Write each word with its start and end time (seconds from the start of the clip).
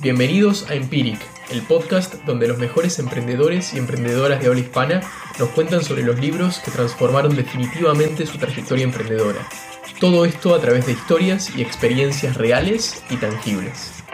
Bienvenidos 0.00 0.70
a 0.70 0.76
Empiric, 0.76 1.18
el 1.50 1.60
podcast 1.62 2.14
donde 2.24 2.46
los 2.46 2.56
mejores 2.56 3.00
emprendedores 3.00 3.74
y 3.74 3.78
emprendedoras 3.78 4.40
de 4.40 4.46
habla 4.46 4.60
hispana 4.60 5.00
nos 5.40 5.48
cuentan 5.48 5.82
sobre 5.82 6.04
los 6.04 6.20
libros 6.20 6.60
que 6.60 6.70
transformaron 6.70 7.34
definitivamente 7.34 8.24
su 8.24 8.38
trayectoria 8.38 8.84
emprendedora. 8.84 9.48
Todo 9.98 10.24
esto 10.24 10.54
a 10.54 10.60
través 10.60 10.86
de 10.86 10.92
historias 10.92 11.52
y 11.56 11.62
experiencias 11.62 12.36
reales 12.36 13.02
y 13.10 13.16
tangibles. 13.16 14.04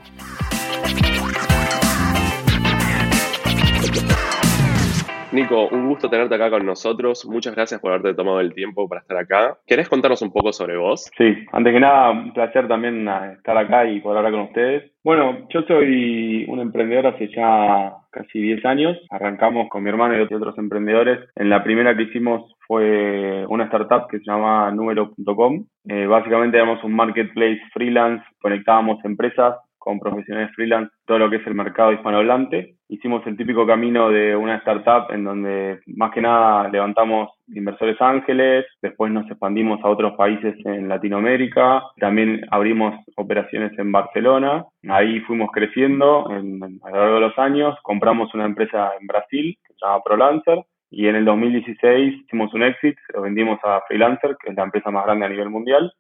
Nico, 5.32 5.68
un 5.68 5.88
gusto 5.88 6.10
tenerte 6.10 6.34
acá 6.34 6.50
con 6.50 6.66
nosotros. 6.66 7.28
Muchas 7.30 7.54
gracias 7.54 7.80
por 7.80 7.92
haberte 7.92 8.16
tomado 8.16 8.40
el 8.40 8.54
tiempo 8.56 8.90
para 8.90 9.02
estar 9.02 9.18
acá. 9.18 9.58
¿Querés 9.68 9.88
contarnos 9.88 10.24
un 10.24 10.32
poco 10.32 10.52
sobre 10.52 10.76
vos? 10.76 11.12
Sí, 11.16 11.46
antes 11.52 11.72
que 11.72 11.80
nada, 11.80 12.10
un 12.10 12.34
placer 12.34 12.68
también 12.68 13.08
ah, 13.08 13.34
estar 13.34 13.56
acá 13.56 13.86
y 13.86 14.02
poder 14.02 14.18
hablar 14.18 14.34
con 14.34 14.42
ustedes. 14.42 14.92
Bueno, 15.04 15.48
yo 15.50 15.62
soy 15.64 16.46
un 16.48 16.60
emprendedor 16.60 17.08
hace 17.08 17.30
ya 17.30 17.94
casi 18.12 18.40
10 18.40 18.66
años. 18.66 18.98
Arrancamos 19.12 19.70
con 19.70 19.84
mi 19.84 19.90
hermano 19.90 20.18
y 20.18 20.22
otros 20.22 20.58
emprendedores. 20.58 21.20
En 21.36 21.52
la 21.52 21.64
primera 21.64 21.96
que 21.96 22.04
hicimos 22.04 22.56
fue 22.68 23.46
una 23.48 23.66
startup 23.66 24.08
que 24.10 24.18
se 24.18 24.26
llama 24.26 24.72
Número.com. 24.72 25.66
Eh, 25.88 26.08
básicamente 26.08 26.58
éramos 26.58 26.84
un 26.84 26.96
marketplace 26.96 27.62
freelance, 27.72 28.26
conectábamos 28.42 28.98
empresas 29.06 29.56
con 29.80 30.00
profesionales 30.00 30.52
freelance 30.56 30.94
todo 31.06 31.18
lo 31.18 31.30
que 31.30 31.38
es 31.38 31.48
el 31.48 31.56
mercado 31.56 31.94
hispanohablante. 31.94 32.76
Hicimos 32.90 33.26
el 33.26 33.38
típico 33.38 33.66
camino 33.66 34.10
de 34.10 34.36
una 34.36 34.58
startup 34.58 35.12
en 35.12 35.24
donde 35.24 35.80
más 35.88 36.12
que 36.12 36.22
nada 36.22 36.70
levantamos 36.70 37.32
inversores 37.48 38.00
ángeles, 38.02 38.66
después 38.82 39.12
nos 39.12 39.26
expandimos 39.30 39.80
a 39.84 39.90
otros 39.90 40.14
países 40.16 40.56
en 40.66 40.88
Latinoamérica, 40.88 41.84
también 41.98 42.42
abrimos 42.52 42.96
operaciones 43.16 43.78
en 43.80 43.92
Barcelona, 43.92 44.66
ahí 44.88 45.20
fuimos 45.22 45.50
creciendo 45.52 46.30
en, 46.30 46.62
a 46.84 46.90
lo 46.90 46.98
largo 46.98 47.16
de 47.16 47.22
los 47.22 47.40
años, 47.40 47.76
compramos 47.82 48.34
una 48.34 48.46
empresa 48.46 48.92
en 49.00 49.08
Brasil 49.08 49.58
que 49.66 49.74
se 49.74 49.86
llama 49.86 50.04
ProLancer, 50.04 50.64
y 50.92 51.08
en 51.08 51.16
el 51.16 51.26
2016 51.26 52.24
hicimos 52.24 52.54
un 52.54 52.64
exit, 52.64 52.98
lo 53.14 53.22
vendimos 53.22 53.60
a 53.64 53.82
Freelancer, 53.88 54.36
que 54.42 54.50
es 54.50 54.56
la 54.56 54.64
empresa 54.64 54.90
más 54.90 55.06
grande 55.06 55.26
a 55.26 55.30
nivel 55.30 55.50
mundial, 55.50 55.94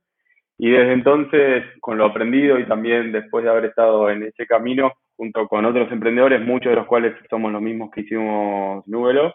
y 0.61 0.71
desde 0.71 0.91
entonces, 0.91 1.63
con 1.79 1.97
lo 1.97 2.03
aprendido 2.03 2.59
y 2.59 2.65
también 2.65 3.13
después 3.13 3.45
de 3.45 3.49
haber 3.49 3.63
estado 3.63 4.09
en 4.09 4.23
ese 4.23 4.45
camino, 4.45 4.91
junto 5.15 5.47
con 5.47 5.63
otros 5.63 5.89
emprendedores, 5.89 6.41
muchos 6.41 6.71
de 6.71 6.75
los 6.75 6.85
cuales 6.85 7.15
somos 7.29 7.49
los 7.53 7.61
mismos 7.61 7.89
que 7.91 8.01
hicimos 8.01 8.85
Núvelo, 8.85 9.33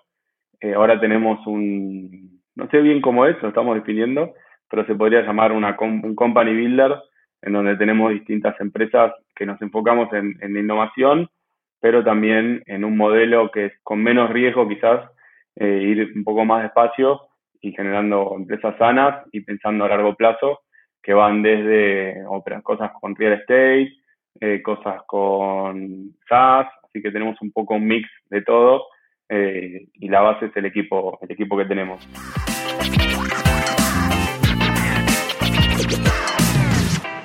eh, 0.60 0.74
ahora 0.74 1.00
tenemos 1.00 1.44
un, 1.46 2.42
no 2.54 2.68
sé 2.68 2.82
bien 2.82 3.00
cómo 3.00 3.24
es, 3.24 3.40
lo 3.42 3.48
estamos 3.48 3.74
definiendo, 3.74 4.34
pero 4.68 4.84
se 4.84 4.94
podría 4.94 5.22
llamar 5.22 5.52
una, 5.52 5.74
un 5.80 6.14
company 6.14 6.52
builder, 6.52 6.94
en 7.40 7.54
donde 7.54 7.78
tenemos 7.78 8.12
distintas 8.12 8.60
empresas 8.60 9.14
que 9.34 9.46
nos 9.46 9.60
enfocamos 9.62 10.12
en, 10.12 10.36
en 10.42 10.58
innovación, 10.58 11.30
pero 11.80 12.04
también 12.04 12.62
en 12.66 12.84
un 12.84 12.98
modelo 12.98 13.50
que 13.50 13.66
es 13.66 13.72
con 13.82 14.02
menos 14.02 14.28
riesgo 14.28 14.68
quizás, 14.68 15.10
eh, 15.56 15.84
ir 15.84 16.12
un 16.14 16.24
poco 16.24 16.44
más 16.44 16.64
despacio 16.64 17.22
y 17.62 17.72
generando 17.72 18.34
empresas 18.36 18.76
sanas 18.76 19.24
y 19.32 19.40
pensando 19.40 19.86
a 19.86 19.88
largo 19.88 20.14
plazo 20.16 20.63
que 21.04 21.12
van 21.12 21.42
desde 21.42 22.24
cosas 22.62 22.90
con 22.98 23.14
real 23.14 23.34
estate, 23.34 23.92
eh, 24.40 24.62
cosas 24.62 25.02
con 25.06 26.14
SaaS, 26.26 26.66
así 26.82 27.02
que 27.02 27.12
tenemos 27.12 27.40
un 27.42 27.52
poco 27.52 27.74
un 27.74 27.86
mix 27.86 28.08
de 28.30 28.40
todo 28.40 28.86
eh, 29.28 29.86
y 29.92 30.08
la 30.08 30.22
base 30.22 30.46
es 30.46 30.56
el 30.56 30.64
equipo, 30.64 31.18
el 31.20 31.30
equipo 31.30 31.58
que 31.58 31.66
tenemos. 31.66 32.08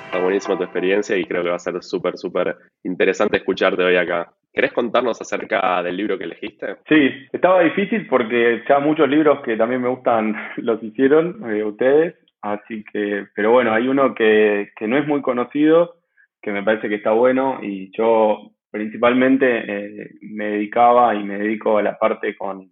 Está 0.04 0.20
buenísima 0.22 0.58
tu 0.58 0.64
experiencia 0.64 1.16
y 1.16 1.24
creo 1.24 1.42
que 1.42 1.48
va 1.48 1.56
a 1.56 1.58
ser 1.58 1.82
súper, 1.82 2.18
súper 2.18 2.56
interesante 2.84 3.38
escucharte 3.38 3.82
hoy 3.82 3.96
acá. 3.96 4.30
¿Querés 4.52 4.72
contarnos 4.72 5.18
acerca 5.22 5.82
del 5.82 5.96
libro 5.96 6.18
que 6.18 6.24
elegiste? 6.24 6.76
Sí, 6.86 7.08
estaba 7.32 7.62
difícil 7.62 8.06
porque 8.08 8.62
ya 8.68 8.78
muchos 8.80 9.08
libros 9.08 9.40
que 9.42 9.56
también 9.56 9.80
me 9.80 9.88
gustan 9.88 10.36
los 10.56 10.82
hicieron 10.82 11.50
eh, 11.50 11.64
ustedes 11.64 12.16
Así 12.42 12.84
que, 12.92 13.26
pero 13.34 13.52
bueno, 13.52 13.72
hay 13.72 13.88
uno 13.88 14.14
que, 14.14 14.70
que 14.76 14.88
no 14.88 14.96
es 14.96 15.06
muy 15.06 15.20
conocido, 15.22 15.96
que 16.40 16.52
me 16.52 16.62
parece 16.62 16.88
que 16.88 16.94
está 16.96 17.12
bueno 17.12 17.58
y 17.62 17.90
yo 17.96 18.52
principalmente 18.70 19.46
eh, 19.46 20.10
me 20.22 20.46
dedicaba 20.52 21.14
y 21.14 21.24
me 21.24 21.38
dedico 21.38 21.78
a 21.78 21.82
la 21.82 21.98
parte 21.98 22.36
con 22.36 22.70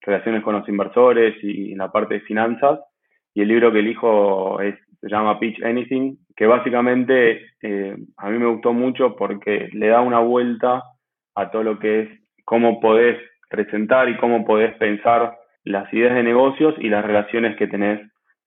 relaciones 0.00 0.42
con 0.42 0.54
los 0.54 0.68
inversores 0.68 1.34
y 1.42 1.74
la 1.74 1.90
parte 1.90 2.14
de 2.14 2.20
finanzas. 2.20 2.80
Y 3.34 3.42
el 3.42 3.48
libro 3.48 3.72
que 3.72 3.80
elijo 3.80 4.60
es, 4.60 4.76
se 5.00 5.08
llama 5.08 5.38
Pitch 5.38 5.62
Anything, 5.62 6.16
que 6.36 6.46
básicamente 6.46 7.46
eh, 7.62 7.96
a 8.16 8.30
mí 8.30 8.38
me 8.38 8.46
gustó 8.46 8.72
mucho 8.72 9.16
porque 9.16 9.68
le 9.72 9.88
da 9.88 10.00
una 10.00 10.20
vuelta 10.20 10.82
a 11.34 11.50
todo 11.50 11.62
lo 11.62 11.78
que 11.78 12.00
es 12.00 12.08
cómo 12.44 12.80
podés 12.80 13.18
presentar 13.48 14.08
y 14.08 14.16
cómo 14.16 14.44
podés 14.44 14.74
pensar 14.76 15.36
las 15.64 15.92
ideas 15.92 16.14
de 16.14 16.22
negocios 16.22 16.74
y 16.78 16.88
las 16.88 17.04
relaciones 17.04 17.56
que 17.56 17.66
tenés 17.66 18.00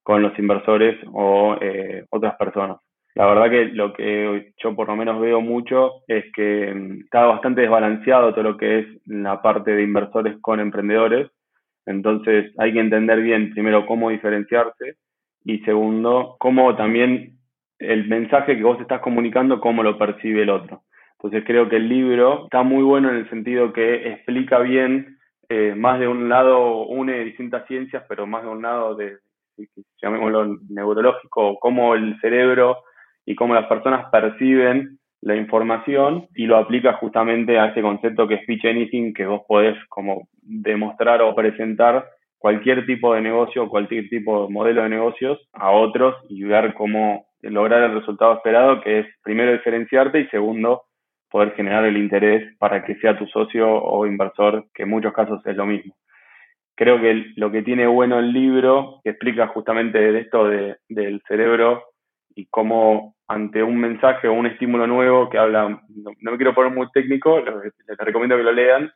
con 0.04 0.22
los 0.22 0.38
inversores 0.38 0.98
o 1.12 1.58
eh, 1.60 2.06
otras 2.10 2.36
personas. 2.36 2.78
La 3.16 3.28
verdad 3.28 3.50
que 3.50 3.66
lo 3.66 3.94
que 3.94 4.54
yo 4.58 4.76
por 4.76 4.88
lo 4.88 4.96
menos 4.96 5.22
veo 5.22 5.40
mucho 5.40 6.04
es 6.08 6.26
que 6.34 6.74
mm, 6.74 7.02
está 7.06 7.26
bastante 7.26 7.62
desbalanceado 7.62 8.32
todo 8.34 8.44
lo 8.44 8.58
que 8.58 8.80
es 8.80 8.88
la 9.06 9.42
parte 9.42 9.72
de 9.72 9.84
inversores 9.84 10.38
con 10.42 10.60
emprendedores. 10.60 11.30
Entonces 11.86 12.52
hay 12.58 12.74
que 12.74 12.80
entender 12.80 13.22
bien 13.22 13.52
primero 13.52 13.86
cómo 13.86 14.10
diferenciarse 14.10 14.96
y 15.46 15.60
segundo, 15.60 16.38
cómo 16.40 16.76
también 16.76 17.38
el 17.80 18.08
mensaje 18.08 18.56
que 18.56 18.64
vos 18.64 18.80
estás 18.80 19.02
comunicando, 19.02 19.60
cómo 19.60 19.84
lo 19.84 19.98
percibe 19.98 20.44
el 20.44 20.50
otro. 20.50 20.84
Entonces 21.18 21.44
creo 21.46 21.70
que 21.70 21.76
el 21.76 21.90
libro 21.90 22.46
está 22.46 22.64
muy 22.64 22.84
bueno 22.84 23.10
en 23.10 23.18
el 23.18 23.30
sentido 23.30 23.74
que 23.74 24.10
explica 24.10 24.60
bien, 24.60 25.18
eh, 25.50 25.74
más 25.76 26.00
de 26.00 26.08
un 26.08 26.30
lado 26.30 26.86
une 26.86 27.24
distintas 27.24 27.68
ciencias, 27.68 28.04
pero 28.10 28.26
más 28.26 28.44
de 28.44 28.50
un 28.50 28.62
lado 28.62 28.96
de, 28.96 29.18
llamémoslo 30.02 30.58
neurológico, 30.70 31.58
cómo 31.60 31.96
el 31.96 32.20
cerebro 32.20 32.84
y 33.26 33.36
cómo 33.36 33.54
las 33.54 33.68
personas 33.68 34.10
perciben 34.12 35.00
la 35.22 35.36
información 35.36 36.28
y 36.36 36.46
lo 36.46 36.58
aplica 36.58 36.94
justamente 36.94 37.58
a 37.58 37.68
ese 37.68 37.82
concepto 37.82 38.28
que 38.28 38.36
es 38.36 38.46
pitch 38.46 38.66
anything, 38.66 39.14
que 39.14 39.26
vos 39.26 39.42
podés 39.48 39.78
como 39.88 40.28
demostrar 40.42 41.22
o 41.22 41.34
presentar 41.34 42.06
cualquier 42.38 42.86
tipo 42.86 43.14
de 43.14 43.22
negocio, 43.22 43.70
cualquier 43.70 44.10
tipo 44.10 44.46
de 44.46 44.54
modelo 44.54 44.84
de 44.84 44.90
negocios 44.90 45.40
a 45.54 45.72
otros 45.72 46.16
y 46.28 46.44
ver 46.44 46.74
cómo 46.74 47.28
lograr 47.42 47.84
el 47.84 47.94
resultado 47.94 48.34
esperado, 48.34 48.82
que 48.82 49.00
es 49.00 49.08
primero 49.24 49.54
diferenciarte 49.54 50.20
y 50.20 50.28
segundo, 50.28 50.84
poder 51.30 51.54
generar 51.54 51.86
el 51.86 51.98
interés 51.98 52.56
para 52.58 52.84
que 52.84 52.96
sea 52.96 53.18
tu 53.18 53.26
socio 53.28 53.74
o 53.74 54.06
inversor, 54.06 54.66
que 54.74 54.84
en 54.84 54.90
muchos 54.90 55.14
casos 55.14 55.42
es 55.46 55.56
lo 55.56 55.66
mismo 55.66 55.96
creo 56.76 57.00
que 57.00 57.34
lo 57.36 57.52
que 57.52 57.62
tiene 57.62 57.88
bueno 57.88 58.20
el 58.20 58.32
libro, 58.32 59.00
que 59.04 59.12
explica 59.12 59.48
justamente 59.48 60.00
de 60.00 60.20
esto 60.20 60.48
de, 60.48 60.78
del 60.90 61.22
cerebro 61.28 61.84
y 62.36 62.48
cómo 62.48 63.16
ante 63.28 63.62
un 63.64 63.78
mensaje 63.78 64.28
o 64.28 64.34
un 64.34 64.48
estímulo 64.48 64.88
nuevo 64.88 65.30
que 65.30 65.38
habla, 65.38 65.70
no, 65.70 66.12
me 66.20 66.38
quiero 66.38 66.54
poner 66.54 66.72
muy 66.72 66.88
técnico, 66.92 67.40
les, 67.40 67.74
recomiendo 68.00 68.36
que 68.38 68.44
lo 68.44 68.52
lean, 68.52 68.92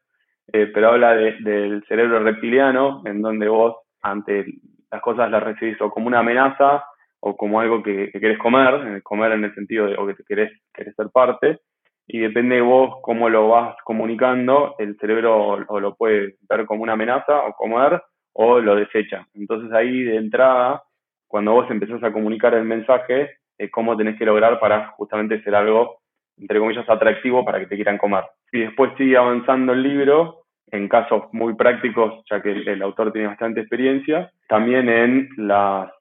eh, 0.53 0.69
pero 0.73 0.89
habla 0.89 1.15
del 1.15 1.83
cerebro 1.87 2.19
reptiliano, 2.19 3.01
en 3.05 3.21
donde 3.21 3.47
vos 3.47 3.75
ante 4.01 4.45
las 4.91 5.01
cosas 5.01 5.29
las 5.29 5.43
recibís 5.43 5.79
o 5.81 5.89
como 5.89 6.07
una 6.07 6.19
amenaza 6.19 6.83
o 7.19 7.35
como 7.35 7.59
algo 7.59 7.83
que, 7.83 8.11
querés 8.11 8.37
comer, 8.37 9.01
comer 9.03 9.33
en 9.33 9.43
el 9.43 9.53
sentido 9.53 9.87
de 9.87 9.95
o 9.97 10.07
que 10.07 10.13
te 10.13 10.23
querés, 10.23 10.51
querés 10.73 10.95
ser 10.95 11.09
parte, 11.11 11.59
y 12.07 12.19
depende 12.19 12.55
de 12.55 12.61
vos 12.61 12.95
cómo 13.01 13.29
lo 13.29 13.49
vas 13.49 13.75
comunicando, 13.83 14.75
el 14.79 14.97
cerebro 14.97 15.65
o, 15.67 15.79
lo 15.79 15.95
puede 15.95 16.35
ver 16.49 16.65
como 16.65 16.83
una 16.83 16.93
amenaza 16.93 17.41
o 17.45 17.53
comer 17.53 18.01
o 18.33 18.59
lo 18.59 18.75
desecha. 18.75 19.27
Entonces 19.33 19.71
ahí 19.73 20.03
de 20.03 20.15
entrada, 20.15 20.83
cuando 21.27 21.51
vos 21.51 21.69
empezás 21.69 22.01
a 22.03 22.13
comunicar 22.13 22.53
el 22.53 22.63
mensaje, 22.63 23.31
es 23.57 23.71
cómo 23.71 23.97
tenés 23.97 24.17
que 24.17 24.25
lograr 24.25 24.59
para 24.59 24.89
justamente 24.91 25.43
ser 25.43 25.55
algo, 25.55 25.99
entre 26.37 26.59
comillas, 26.59 26.89
atractivo 26.89 27.43
para 27.43 27.59
que 27.59 27.65
te 27.65 27.75
quieran 27.75 27.97
comer. 27.97 28.23
Y 28.51 28.61
después 28.61 28.91
sigue 28.97 29.17
avanzando 29.17 29.73
el 29.73 29.83
libro, 29.83 30.43
en 30.71 30.87
casos 30.87 31.23
muy 31.33 31.55
prácticos, 31.55 32.23
ya 32.29 32.41
que 32.41 32.51
el, 32.51 32.81
autor 32.81 33.11
tiene 33.11 33.27
bastante 33.27 33.61
experiencia, 33.61 34.31
también 34.47 34.87
en 34.89 35.29
las, 35.37 35.91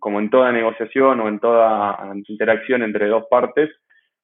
como 0.00 0.18
en 0.20 0.30
toda 0.30 0.50
negociación 0.50 1.20
o 1.20 1.28
en 1.28 1.38
toda 1.38 2.12
interacción 2.28 2.82
entre 2.82 3.06
dos 3.06 3.24
partes, 3.30 3.70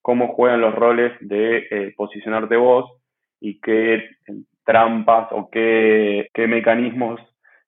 cómo 0.09 0.29
juegan 0.29 0.63
los 0.63 0.75
roles 0.75 1.13
de 1.21 1.67
eh, 1.71 1.93
posicionarte 1.95 2.57
vos 2.57 2.91
y 3.41 3.61
qué 3.61 4.09
trampas 4.65 5.29
o 5.33 5.51
qué, 5.51 6.31
qué 6.33 6.47
mecanismos 6.47 7.21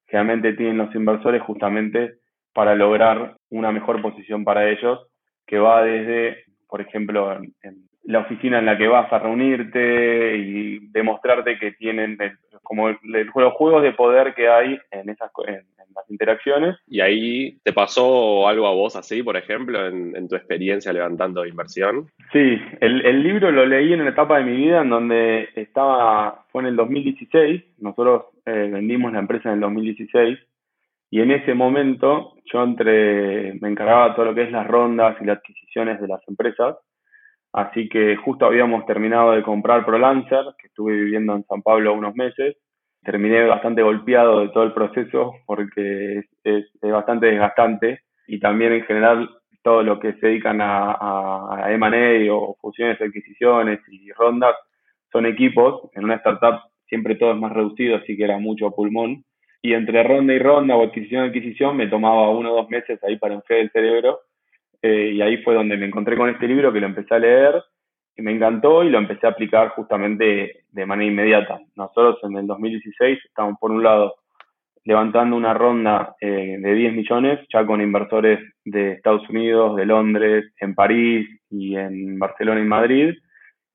realmente 0.07 0.55
tienen 0.55 0.79
los 0.79 0.95
inversores 0.95 1.43
justamente 1.43 2.15
para 2.55 2.75
lograr 2.75 3.37
una 3.51 3.73
mejor 3.73 4.01
posición 4.01 4.43
para 4.43 4.71
ellos, 4.71 5.07
que 5.47 5.59
va 5.59 5.85
desde, 5.85 6.45
por 6.67 6.81
ejemplo, 6.81 7.31
en, 7.35 7.53
la 8.05 8.21
oficina 8.21 8.59
en 8.59 8.65
la 8.65 8.79
que 8.79 8.89
vas 8.89 9.13
a 9.13 9.19
reunirte 9.19 10.39
y 10.39 10.89
demostrarte 10.93 11.59
que 11.59 11.73
tienen 11.73 12.17
como 12.63 12.89
los 12.89 13.53
juegos 13.53 13.83
de 13.83 13.93
poder 13.93 14.33
que 14.33 14.49
hay 14.49 14.79
en 14.93 15.11
esas 15.11 15.31
en, 15.47 15.67
las 15.95 16.11
interacciones. 16.11 16.77
¿Y 16.87 17.01
ahí 17.01 17.59
te 17.63 17.73
pasó 17.73 18.49
algo 18.49 18.67
a 18.67 18.75
vos 18.75 18.97
así, 18.97 19.23
por 19.23 19.37
ejemplo, 19.37 19.87
en, 19.87 20.29
tu 20.29 20.37
experiencia 20.37 20.93
levantando 20.93 21.47
inversión? 21.47 22.11
Sí, 22.33 22.59
el, 22.81 23.05
el, 23.05 23.23
libro 23.23 23.51
lo 23.51 23.67
leí 23.67 23.93
en 23.93 24.01
una 24.01 24.11
etapa 24.11 24.39
de 24.39 24.45
mi 24.45 24.57
vida 24.57 24.83
en 24.83 24.91
donde 24.91 25.49
estaba, 25.55 26.45
fue 26.51 26.63
en 26.63 26.69
el 26.69 26.77
2016, 26.77 27.63
nosotros 27.79 28.27
eh, 28.47 28.69
vendimos 28.73 29.13
la 29.13 29.19
empresa 29.19 29.49
en 29.49 29.57
el 29.57 29.61
2016 29.61 30.39
y 31.11 31.21
en 31.21 31.33
ese 31.33 31.55
momento 31.55 32.35
yo 32.53 32.63
entre, 32.63 33.55
me 33.61 33.69
encargaba 33.69 34.15
todo 34.15 34.27
lo 34.27 34.35
que 34.35 34.43
es 34.43 34.53
las 34.53 34.67
rondas 34.67 35.17
y 35.21 35.25
las 35.25 35.39
adquisiciones 35.39 36.01
de 36.01 36.09
las 36.09 36.21
empresas 36.29 36.77
Así 37.53 37.89
que 37.89 38.17
justo 38.17 38.47
habíamos 38.47 38.87
terminado 38.87 39.33
de 39.33 39.43
comprar 39.43 39.85
ProLancer, 39.85 40.45
que 40.59 40.69
estuve 40.69 40.93
viviendo 40.93 41.35
en 41.35 41.45
San 41.45 41.63
Pablo 41.63 41.95
unos 41.95 42.15
meses. 42.15 42.57
Terminé 43.03 43.45
bastante 43.45 43.83
golpeado 43.83 44.41
de 44.41 44.49
todo 44.51 44.65
el 44.65 44.73
proceso 44.73 45.35
porque 45.47 46.25
es, 46.45 46.67
bastante 46.83 47.27
desgastante 47.27 48.01
y 48.27 48.39
también 48.39 48.73
en 48.73 48.85
general 48.85 49.31
todo 49.63 49.83
lo 49.83 49.99
que 49.99 50.15
se 50.15 50.27
dedican 50.27 50.61
a, 50.61 50.93
a, 50.93 51.69
o 52.31 52.57
fusiones, 52.61 53.01
adquisiciones 53.01 53.81
y 53.89 54.11
rondas 54.13 54.55
son 55.13 55.27
equipos. 55.27 55.91
En 55.95 56.05
una 56.05 56.17
startup 56.17 56.61
siempre 56.87 57.15
todo 57.17 57.33
es 57.33 57.39
más 57.39 57.53
reducido, 57.53 57.97
así 57.97 58.17
que 58.17 58.25
era 58.25 58.39
mucho 58.39 58.71
pulmón. 58.71 59.25
Y 59.63 59.75
entre 59.75 60.03
ronda 60.03 60.33
y 60.33 60.39
ronda 60.39 60.77
o 60.77 60.85
adquisición 60.85 61.25
adquisición 61.25 61.77
me 61.77 61.87
tomaba 61.87 62.31
uno 62.31 62.53
o 62.53 62.57
dos 62.57 62.71
meses 62.71 63.03
ahí 63.05 63.17
para 63.17 63.35
enfriar 63.35 63.61
el 63.61 63.71
cerebro 63.71 64.21
eh, 64.83 65.13
y 65.15 65.21
ahí 65.21 65.39
fue 65.39 65.55
donde 65.55 65.77
me 65.77 65.87
encontré 65.87 66.17
con 66.17 66.31
este 66.31 66.49
libro 66.49 66.73
que 66.73 66.81
lo 66.81 66.87
empecé 66.87 67.15
a 67.15 67.19
leer 67.19 67.63
me 68.21 68.33
encantó 68.33 68.83
y 68.85 68.91
lo 68.91 68.99
empecé 68.99 69.27
a 69.27 69.31
aplicar 69.31 69.71
justamente 69.71 70.65
de 70.71 70.87
manera 70.87 71.11
inmediata. 71.11 71.61
Nosotros 71.77 72.19
en 72.23 72.37
el 72.37 72.47
2016 72.47 73.19
estábamos 73.25 73.59
por 73.59 73.71
un 73.71 73.83
lado 73.83 74.15
levantando 74.85 75.37
una 75.37 75.53
ronda 75.53 76.15
eh, 76.21 76.57
de 76.59 76.75
10 76.75 76.95
millones 76.95 77.41
ya 77.53 77.67
con 77.67 77.81
inversores 77.81 78.41
de 78.65 78.93
Estados 78.93 79.29
Unidos, 79.29 79.77
de 79.77 79.87
Londres, 79.87 80.53
en 80.59 80.75
París 80.75 81.29
y 81.51 81.77
en 81.77 82.19
Barcelona 82.19 82.61
y 82.61 82.65
Madrid. 82.65 83.15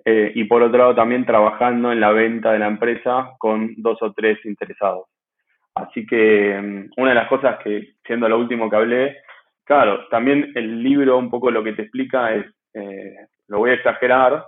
Eh, 0.04 0.32
y 0.36 0.44
por 0.44 0.62
otro 0.62 0.78
lado 0.78 0.96
también 0.96 1.26
trabajando 1.26 1.92
en 1.92 2.00
la 2.00 2.12
venta 2.12 2.52
de 2.52 2.60
la 2.60 2.68
empresa 2.68 3.32
con 3.40 3.74
dos 3.78 3.98
o 4.02 4.14
tres 4.14 4.38
interesados. 4.46 5.06
Así 5.74 6.06
que 6.06 6.60
mm, 6.62 7.02
una 7.02 7.10
de 7.10 7.16
las 7.16 7.28
cosas 7.28 7.58
que, 7.64 7.96
siendo 8.06 8.30
lo 8.30 8.40
último 8.40 8.70
que 8.70 8.76
hablé, 8.76 9.18
Claro, 9.66 10.08
también 10.10 10.52
el 10.54 10.84
libro 10.84 11.18
un 11.18 11.32
poco 11.32 11.50
lo 11.50 11.64
que 11.64 11.74
te 11.74 11.82
explica 11.82 12.34
es, 12.36 12.46
eh, 12.76 13.16
lo 13.48 13.60
voy 13.60 13.72
a 13.72 13.76
exagerar, 13.76 14.46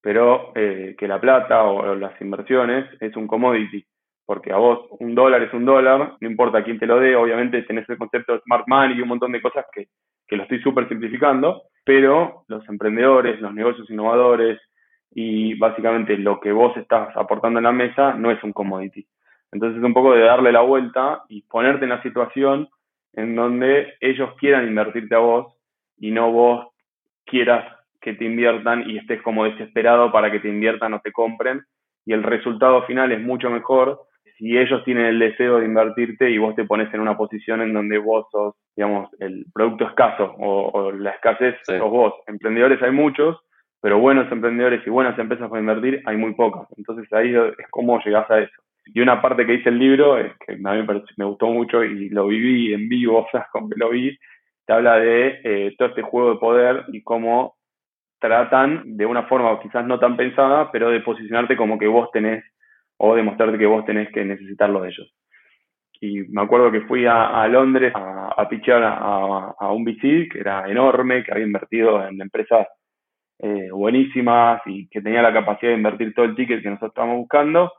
pero 0.00 0.52
eh, 0.54 0.94
que 0.98 1.08
la 1.08 1.20
plata 1.20 1.64
o 1.64 1.94
las 1.94 2.20
inversiones 2.20 2.86
es 3.00 3.16
un 3.16 3.26
commodity, 3.26 3.84
porque 4.26 4.52
a 4.52 4.56
vos 4.56 4.86
un 5.00 5.14
dólar 5.14 5.42
es 5.42 5.52
un 5.54 5.64
dólar, 5.64 6.16
no 6.20 6.28
importa 6.28 6.62
quién 6.62 6.78
te 6.78 6.86
lo 6.86 7.00
dé, 7.00 7.16
obviamente 7.16 7.62
tenés 7.62 7.88
el 7.88 7.98
concepto 7.98 8.34
de 8.34 8.40
smart 8.40 8.64
money 8.66 8.98
y 8.98 9.00
un 9.00 9.08
montón 9.08 9.32
de 9.32 9.42
cosas 9.42 9.64
que, 9.72 9.88
que 10.26 10.36
lo 10.36 10.42
estoy 10.42 10.60
súper 10.60 10.88
simplificando, 10.88 11.62
pero 11.84 12.44
los 12.48 12.68
emprendedores, 12.68 13.40
los 13.40 13.54
negocios 13.54 13.88
innovadores 13.90 14.60
y 15.10 15.54
básicamente 15.54 16.16
lo 16.18 16.40
que 16.40 16.52
vos 16.52 16.76
estás 16.76 17.16
aportando 17.16 17.58
en 17.60 17.64
la 17.64 17.72
mesa 17.72 18.14
no 18.14 18.30
es 18.30 18.42
un 18.42 18.52
commodity. 18.52 19.06
Entonces 19.52 19.78
es 19.78 19.84
un 19.84 19.94
poco 19.94 20.12
de 20.12 20.22
darle 20.22 20.50
la 20.50 20.62
vuelta 20.62 21.22
y 21.28 21.42
ponerte 21.42 21.84
en 21.84 21.90
la 21.90 22.02
situación 22.02 22.68
en 23.12 23.36
donde 23.36 23.94
ellos 24.00 24.34
quieran 24.38 24.66
invertirte 24.66 25.14
a 25.14 25.18
vos 25.18 25.54
y 25.96 26.10
no 26.10 26.32
vos 26.32 26.66
quieras 27.24 27.64
que 28.04 28.12
te 28.12 28.26
inviertan 28.26 28.88
y 28.88 28.98
estés 28.98 29.22
como 29.22 29.44
desesperado 29.46 30.12
para 30.12 30.30
que 30.30 30.38
te 30.38 30.48
inviertan 30.48 30.92
o 30.92 31.00
te 31.00 31.10
compren. 31.10 31.62
Y 32.04 32.12
el 32.12 32.22
resultado 32.22 32.82
final 32.84 33.10
es 33.12 33.20
mucho 33.20 33.48
mejor 33.48 34.02
si 34.36 34.58
ellos 34.58 34.84
tienen 34.84 35.06
el 35.06 35.18
deseo 35.18 35.58
de 35.58 35.64
invertirte 35.64 36.30
y 36.30 36.36
vos 36.36 36.54
te 36.54 36.64
pones 36.64 36.92
en 36.92 37.00
una 37.00 37.16
posición 37.16 37.62
en 37.62 37.72
donde 37.72 37.98
vos 37.98 38.26
sos, 38.30 38.54
digamos, 38.76 39.08
el 39.20 39.46
producto 39.54 39.86
escaso 39.88 40.34
o, 40.38 40.92
la 40.92 41.12
escasez 41.12 41.56
sos 41.62 41.90
vos. 41.90 42.12
Emprendedores 42.26 42.82
hay 42.82 42.90
muchos, 42.90 43.38
pero 43.80 43.98
buenos 43.98 44.30
emprendedores 44.30 44.86
y 44.86 44.90
buenas 44.90 45.18
empresas 45.18 45.48
para 45.48 45.60
invertir 45.60 46.02
hay 46.04 46.16
muy 46.18 46.34
pocas. 46.34 46.68
Entonces 46.76 47.10
ahí 47.12 47.34
es 47.34 47.68
como 47.70 47.98
llegás 48.04 48.30
a 48.30 48.40
eso. 48.40 48.62
Y 48.86 49.00
una 49.00 49.22
parte 49.22 49.46
que 49.46 49.52
dice 49.52 49.70
el 49.70 49.78
libro, 49.78 50.18
es 50.18 50.32
que 50.46 50.52
a 50.52 50.56
mí 50.56 50.86
me, 51.16 51.24
gustó 51.24 51.46
mucho 51.46 51.82
y 51.82 52.10
lo 52.10 52.26
viví 52.26 52.74
en 52.74 52.86
vivo, 52.86 53.20
o 53.26 53.28
sea, 53.30 53.46
como 53.50 53.70
que 53.70 53.78
lo 53.78 53.88
vi, 53.90 54.14
te 54.66 54.72
habla 54.74 54.98
de 54.98 55.40
eh, 55.42 55.74
todo 55.78 55.88
este 55.88 56.02
juego 56.02 56.34
de 56.34 56.38
poder 56.38 56.84
y 56.88 57.02
cómo 57.02 57.54
tratan 58.24 58.96
de 58.96 59.04
una 59.04 59.24
forma 59.24 59.60
quizás 59.60 59.84
no 59.84 59.98
tan 59.98 60.16
pensada, 60.16 60.72
pero 60.72 60.88
de 60.88 61.00
posicionarte 61.00 61.56
como 61.56 61.78
que 61.78 61.86
vos 61.86 62.10
tenés 62.10 62.42
o 62.96 63.14
demostrarte 63.14 63.58
que 63.58 63.66
vos 63.66 63.84
tenés 63.84 64.10
que 64.12 64.24
necesitarlo 64.24 64.80
de 64.80 64.88
ellos. 64.88 65.14
Y 66.00 66.22
me 66.28 66.40
acuerdo 66.40 66.72
que 66.72 66.80
fui 66.82 67.04
a, 67.06 67.46
Londres 67.48 67.92
a, 67.94 68.32
a 68.36 68.48
pichear 68.48 68.82
a, 68.82 69.70
un 69.72 69.84
VC 69.84 70.28
que 70.30 70.40
era 70.40 70.68
enorme, 70.70 71.22
que 71.22 71.32
había 71.32 71.44
invertido 71.44 72.06
en 72.06 72.20
empresas 72.20 72.66
eh, 73.40 73.68
buenísimas 73.70 74.62
y 74.64 74.88
que 74.88 75.02
tenía 75.02 75.20
la 75.20 75.32
capacidad 75.32 75.72
de 75.72 75.76
invertir 75.76 76.14
todo 76.14 76.24
el 76.24 76.34
ticket 76.34 76.62
que 76.62 76.70
nosotros 76.70 76.92
estábamos 76.92 77.18
buscando 77.18 77.72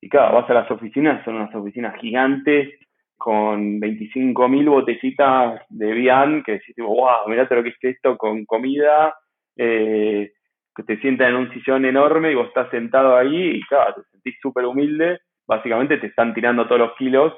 y 0.00 0.08
claro, 0.08 0.34
vas 0.34 0.50
a 0.50 0.54
las 0.54 0.70
oficinas, 0.70 1.24
son 1.24 1.36
unas 1.36 1.54
oficinas 1.54 1.96
gigantes 2.00 2.74
con 3.16 3.80
25.000 3.80 4.68
botecitas 4.68 5.62
de 5.70 5.92
Vian 5.92 6.42
que 6.42 6.52
decís, 6.52 6.74
wow, 6.76 7.26
mirá 7.26 7.46
lo 7.48 7.62
que 7.62 7.70
es 7.70 7.76
esto 7.80 8.18
con 8.18 8.44
comida, 8.44 9.14
eh, 9.56 10.32
que 10.74 10.82
te 10.82 10.98
sientan 10.98 11.30
en 11.30 11.36
un 11.36 11.52
sillón 11.52 11.84
enorme 11.84 12.32
y 12.32 12.34
vos 12.34 12.48
estás 12.48 12.70
sentado 12.70 13.16
ahí 13.16 13.56
y 13.56 13.60
claro, 13.62 13.94
te 13.94 14.02
sentís 14.10 14.36
súper 14.40 14.66
humilde, 14.66 15.20
básicamente 15.46 15.98
te 15.98 16.08
están 16.08 16.34
tirando 16.34 16.66
todos 16.66 16.80
los 16.80 16.94
kilos 16.96 17.32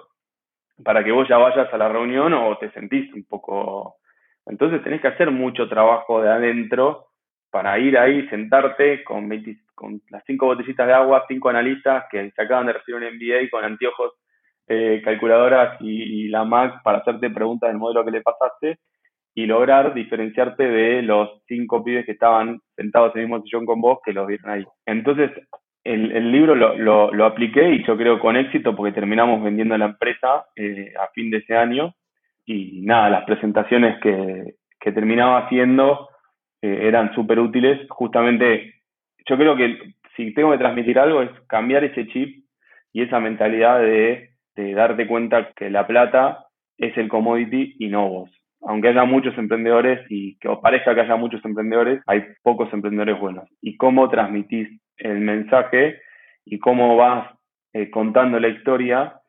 para 0.83 1.03
que 1.03 1.13
vos 1.13 1.29
ya 1.29 1.39
vayas 1.39 1.73
a 1.73 1.79
la 1.79 1.89
reunión 1.89 2.33
o 2.35 2.57
te 2.59 2.71
sentís 2.71 3.13
un 3.15 3.25
poco... 3.25 3.97
Entonces 4.47 4.83
tenés 4.85 5.01
que 5.01 5.09
hacer 5.09 5.31
mucho 5.31 5.69
trabajo 5.69 6.23
de 6.23 6.31
adentro 6.31 7.09
para 7.51 7.79
ir 7.79 7.99
ahí, 7.99 8.29
sentarte 8.29 9.03
con, 9.03 9.29
con 9.75 10.01
las 10.11 10.23
cinco 10.25 10.47
botellitas 10.47 10.87
de 10.87 10.93
agua, 10.93 11.25
cinco 11.27 11.49
analistas 11.49 12.05
que 12.11 12.31
se 12.31 12.43
acaban 12.43 12.67
de 12.67 12.75
recibir 12.75 13.01
un 13.01 13.17
MBA 13.17 13.51
con 13.51 13.65
anteojos, 13.65 14.13
eh, 14.69 15.01
calculadoras 15.05 15.81
y, 15.81 16.29
la 16.29 16.45
Mac 16.45 16.83
para 16.83 16.99
hacerte 16.99 17.31
preguntas 17.31 17.69
del 17.69 17.79
modelo 17.79 18.05
que 18.05 18.11
le 18.11 18.21
pasaste 18.21 18.79
y 19.37 19.47
lograr 19.47 19.95
diferenciarte 19.95 20.65
de 20.67 21.03
los 21.03 21.43
cinco 21.47 21.85
pibes 21.85 22.05
que 22.07 22.13
estaban 22.13 22.59
sentados 22.75 23.15
en 23.15 23.21
el 23.21 23.29
mismo 23.29 23.43
sillón 23.43 23.67
con 23.67 23.81
vos 23.81 23.99
que 24.05 24.13
los 24.13 24.27
vieron 24.27 24.51
ahí. 24.51 24.65
Entonces, 24.87 25.31
el, 25.85 26.33
libro 26.33 26.57
lo, 26.57 27.13
lo, 27.13 27.25
apliqué 27.25 27.71
y 27.71 27.87
yo 27.87 27.97
creo 27.97 28.19
con 28.19 28.37
éxito 28.37 28.75
porque 28.75 28.93
terminamos 28.93 29.41
vendiendo 29.45 29.79
la 29.79 29.85
empresa 29.85 30.47
eh, 30.57 30.93
a 30.99 31.07
fin 31.15 31.31
de 31.31 31.37
ese 31.37 31.55
año 31.55 31.95
y 32.45 32.81
nada, 32.83 33.09
las 33.09 33.25
presentaciones 33.25 34.01
que, 34.01 34.55
que 34.81 34.91
terminaba 34.91 35.47
haciendo 35.47 36.09
eran 36.61 37.15
súper 37.15 37.39
útiles. 37.39 37.87
Justamente, 37.91 38.75
yo 39.29 39.37
creo 39.37 39.55
que 39.55 39.95
si 40.17 40.33
tengo 40.33 40.53
que 40.53 40.59
transmitir 40.59 40.99
algo 40.99 41.23
es 41.23 41.31
cambiar 41.47 41.85
ese 41.85 42.07
chip 42.09 42.45
y 42.93 43.03
esa 43.03 43.21
mentalidad 43.21 43.81
de, 43.81 44.31
darte 44.75 45.07
cuenta 45.07 45.53
que 45.55 45.69
la 45.69 45.87
plata 45.87 46.47
es 46.79 46.97
el 46.97 47.09
commodity 47.09 47.77
y 47.79 47.89
no 47.89 48.09
vos. 48.09 48.31
Aunque 48.63 48.89
haya 48.89 49.05
muchos 49.05 49.37
emprendedores 49.39 50.05
y 50.09 50.37
que 50.39 50.49
os 50.49 50.59
parezca 50.59 50.95
que 50.95 51.03
haya 51.03 51.17
muchos 51.17 51.45
emprendedores, 51.45 52.03
hay 52.07 52.25
pocos 52.43 52.73
emprendedores 52.73 53.19
buenos. 53.21 53.49
Y 53.61 53.77
cómo 53.77 54.09
transmitís 54.09 54.69
el 54.97 55.21
mensaje 55.21 56.01
y 56.45 56.59
cómo 56.59 56.97
vas 56.97 57.31
eh, 57.73 57.91
contando 57.91 58.41
la 58.41 58.49
historia 58.49 59.21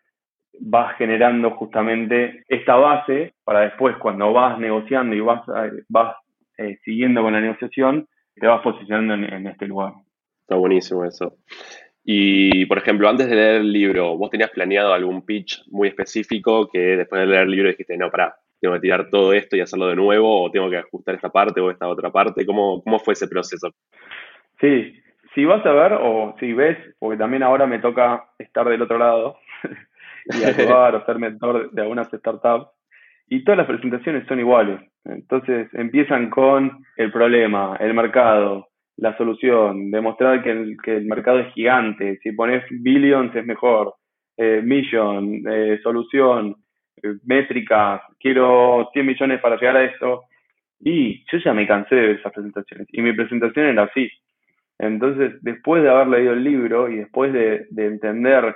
vas 0.59 0.97
generando 0.97 1.51
justamente 1.51 2.43
esta 2.47 2.75
base 2.75 3.33
para 3.43 3.61
después 3.61 3.95
cuando 3.97 4.33
vas 4.33 4.59
negociando 4.59 5.15
y 5.15 5.19
vas, 5.19 5.41
eh, 5.47 5.83
vas 5.89 6.15
eh, 6.57 6.77
siguiendo 6.83 7.21
con 7.21 7.33
la 7.33 7.41
negociación, 7.41 8.07
te 8.35 8.47
vas 8.47 8.61
posicionando 8.61 9.13
en, 9.13 9.47
este 9.47 9.67
lugar. 9.67 9.93
Está 10.41 10.55
buenísimo 10.55 11.05
eso. 11.05 11.37
Y, 12.03 12.65
por 12.67 12.77
ejemplo, 12.77 13.09
antes 13.09 13.27
de 13.27 13.35
leer 13.35 13.61
el 13.61 13.71
libro, 13.71 14.17
¿vos 14.17 14.29
tenías 14.29 14.51
planeado 14.51 14.93
algún 14.93 15.25
pitch 15.25 15.63
muy 15.67 15.89
específico 15.89 16.69
que 16.69 16.79
después 16.79 17.19
de 17.21 17.27
leer 17.27 17.43
el 17.43 17.51
libro 17.51 17.69
dijiste, 17.69 17.97
no, 17.97 18.09
pará, 18.09 18.35
tengo 18.59 18.75
que 18.75 18.81
tirar 18.81 19.09
todo 19.09 19.33
esto 19.33 19.55
y 19.55 19.61
hacerlo 19.61 19.87
de 19.87 19.95
nuevo, 19.95 20.43
o 20.43 20.51
tengo 20.51 20.69
que 20.69 20.77
ajustar 20.77 21.15
esta 21.15 21.29
parte 21.29 21.61
o 21.61 21.71
esta 21.71 21.87
otra 21.87 22.11
parte? 22.11 22.45
¿Cómo, 22.45 22.81
cómo 22.83 22.99
fue 22.99 23.13
ese 23.13 23.27
proceso? 23.27 23.69
Sí, 24.59 24.93
si 25.35 25.45
vas 25.45 25.65
a 25.65 25.71
ver 25.71 25.93
o 25.93 26.35
si 26.39 26.53
ves, 26.53 26.77
porque 26.99 27.17
también 27.17 27.43
ahora 27.43 27.67
me 27.67 27.79
toca 27.79 28.29
estar 28.39 28.67
del 28.67 28.81
otro 28.81 28.97
lado 28.97 29.37
y 30.25 30.43
ayudar 30.43 30.95
o 30.95 31.05
ser 31.05 31.19
mentor 31.19 31.71
de 31.71 31.81
algunas 31.81 32.07
startups, 32.07 32.67
y 33.29 33.43
todas 33.43 33.57
las 33.57 33.67
presentaciones 33.67 34.25
son 34.27 34.39
iguales. 34.39 34.79
Entonces 35.05 35.67
empiezan 35.73 36.29
con 36.29 36.83
el 36.95 37.11
problema, 37.11 37.77
el 37.79 37.93
mercado, 37.93 38.67
la 38.97 39.15
solución, 39.17 39.91
demostrar 39.91 40.41
que 40.43 40.51
el, 40.51 41.05
mercado 41.05 41.39
es 41.39 41.53
gigante, 41.53 42.17
si 42.23 42.31
pones 42.31 42.63
billions 42.69 43.35
es 43.35 43.45
mejor, 43.45 43.93
eh, 44.37 44.63
eh, 44.65 45.79
solución, 45.83 46.55
métricas, 47.23 48.01
quiero 48.19 48.89
100 48.93 49.05
millones 49.05 49.41
para 49.41 49.57
llegar 49.57 49.77
a 49.77 49.83
esto. 49.83 50.23
Y 50.79 51.25
yo 51.31 51.39
ya 51.39 51.53
me 51.53 51.67
cansé 51.67 51.95
de 51.95 52.11
esas 52.13 52.31
presentaciones. 52.31 52.87
Y 52.91 53.01
mi 53.01 53.13
presentación 53.13 53.65
era 53.65 53.83
así. 53.83 54.09
Entonces, 54.79 55.41
después 55.41 55.81
de 55.81 55.89
haber 55.89 56.07
leído 56.07 56.33
el 56.33 56.43
libro 56.43 56.89
y 56.89 56.97
después 56.97 57.33
de, 57.33 57.65
entender 57.75 58.55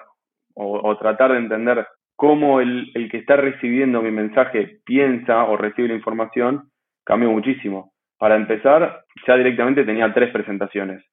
o, 0.54 0.98
tratar 0.98 1.32
de 1.32 1.40
entender 1.40 1.88
cómo 2.16 2.62
el, 2.62 2.92
el, 2.94 3.10
que 3.10 3.18
está 3.18 3.38
recibiendo 3.38 4.02
mi 4.02 4.12
mensaje 4.12 4.80
piensa 4.86 5.46
o 5.46 5.58
recibe 5.58 5.88
la 5.88 5.96
información, 5.96 6.70
cambió 7.04 7.32
muchísimo. 7.32 7.94
Para 8.20 8.36
empezar, 8.36 9.04
ya 9.26 9.36
directamente 9.36 9.84
tenía 9.84 10.14
tres 10.14 10.32
presentaciones. 10.32 11.04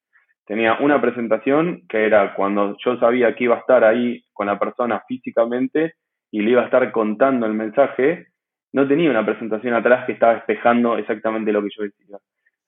Tenía 0.45 0.79
una 0.81 1.01
presentación 1.01 1.83
que 1.89 2.05
era 2.05 2.35
cuando 2.35 2.77
yo 2.85 2.99
sabía 2.99 3.35
que 3.35 3.45
iba 3.45 3.57
a 3.57 3.61
estar 3.61 3.85
ahí 3.85 4.23
con 4.35 4.47
la 4.47 4.59
persona 4.59 5.03
físicamente 5.09 5.95
y 6.31 6.41
le 6.43 6.51
iba 6.51 6.63
a 6.63 6.67
estar 6.67 6.91
contando 6.93 7.47
el 7.47 7.55
mensaje, 7.55 8.27
no 8.73 8.87
tenía 8.87 9.11
una 9.11 9.25
presentación 9.25 9.75
atrás 9.75 10.05
que 10.07 10.13
estaba 10.13 10.35
espejando 10.35 10.99
exactamente 10.99 11.53
lo 11.53 11.63
que 11.63 11.71
yo 11.77 11.83
decía. 11.85 12.19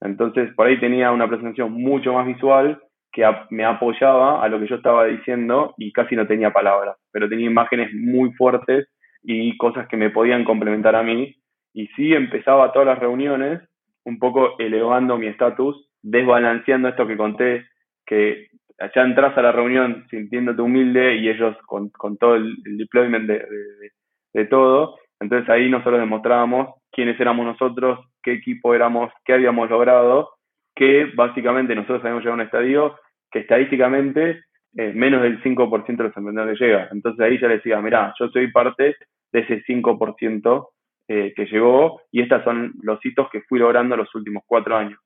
Entonces, 0.00 0.52
por 0.54 0.66
ahí 0.66 0.80
tenía 0.80 1.12
una 1.12 1.28
presentación 1.28 1.72
mucho 1.72 2.14
más 2.14 2.26
visual 2.26 2.80
que 3.12 3.24
me 3.50 3.64
apoyaba 3.64 4.42
a 4.42 4.48
lo 4.48 4.60
que 4.60 4.68
yo 4.68 4.76
estaba 4.76 5.04
diciendo 5.06 5.74
y 5.76 5.92
casi 5.92 6.16
no 6.16 6.26
tenía 6.26 6.52
palabras, 6.52 6.96
pero 7.12 7.28
tenía 7.28 7.46
imágenes 7.46 7.90
muy 7.92 8.32
fuertes 8.32 8.88
y 9.22 9.56
cosas 9.56 9.88
que 9.88 9.96
me 9.96 10.10
podían 10.10 10.44
complementar 10.44 10.94
a 10.96 11.02
mí. 11.02 11.34
Y 11.74 11.86
sí 11.88 12.14
empezaba 12.14 12.72
todas 12.72 12.86
las 12.86 12.98
reuniones 12.98 13.60
un 14.04 14.18
poco 14.18 14.58
elevando 14.58 15.18
mi 15.18 15.26
estatus, 15.26 15.88
desbalanceando 16.02 16.88
esto 16.88 17.06
que 17.06 17.16
conté, 17.16 17.66
que 18.06 18.48
ya 18.94 19.02
entras 19.02 19.36
a 19.36 19.42
la 19.42 19.52
reunión 19.52 20.06
sintiéndote 20.10 20.62
humilde 20.62 21.16
y 21.16 21.28
ellos 21.28 21.56
con, 21.66 21.90
todo 22.18 22.36
el, 22.36 22.56
deployment 22.64 23.28
de, 23.28 24.44
todo. 24.46 24.96
Entonces 25.20 25.48
ahí 25.50 25.68
nosotros 25.68 26.00
demostrábamos 26.00 26.76
quiénes 26.90 27.20
éramos 27.20 27.44
nosotros, 27.44 28.00
qué 28.22 28.32
equipo 28.32 28.74
éramos, 28.74 29.12
qué 29.24 29.34
habíamos 29.34 29.68
logrado, 29.68 30.30
que 30.74 31.06
básicamente 31.14 31.74
nosotros 31.74 32.00
habíamos 32.00 32.22
llegado 32.22 32.40
a 32.40 32.42
un 32.42 32.46
estadio 32.46 32.98
que 33.30 33.40
estadísticamente 33.40 34.42
eh, 34.76 34.92
menos 34.94 35.22
del 35.22 35.42
5% 35.42 35.96
de 35.96 36.04
los 36.04 36.16
emprendedores 36.16 36.58
llega. 36.58 36.88
Entonces 36.90 37.20
ahí 37.20 37.38
ya 37.38 37.48
le 37.48 37.56
decía, 37.56 37.80
mirá, 37.80 38.14
yo 38.18 38.28
soy 38.28 38.50
parte 38.50 38.96
de 39.32 39.40
ese 39.40 39.62
5% 39.64 40.68
eh, 41.08 41.32
que 41.36 41.46
llegó 41.46 42.00
y 42.10 42.22
estos 42.22 42.42
son 42.44 42.72
los 42.82 43.04
hitos 43.04 43.28
que 43.30 43.42
fui 43.42 43.58
logrando 43.58 43.96
los 43.96 44.14
últimos 44.14 44.42
cuatro 44.46 44.76
años. 44.76 44.98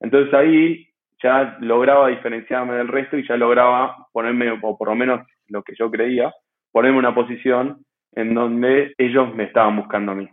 Entonces 0.00 0.34
ahí 0.34 0.88
ya 1.22 1.56
lograba 1.60 2.08
diferenciarme 2.08 2.74
del 2.74 2.88
resto 2.88 3.16
y 3.16 3.26
ya 3.26 3.36
lograba 3.36 4.06
ponerme, 4.12 4.50
o 4.62 4.76
por 4.76 4.88
lo 4.88 4.94
menos 4.94 5.26
lo 5.48 5.62
que 5.62 5.74
yo 5.78 5.90
creía, 5.90 6.32
ponerme 6.70 6.98
una 6.98 7.14
posición 7.14 7.84
en 8.12 8.34
donde 8.34 8.94
ellos 8.98 9.34
me 9.34 9.44
estaban 9.44 9.76
buscando 9.76 10.12
a 10.12 10.14
mí. 10.14 10.28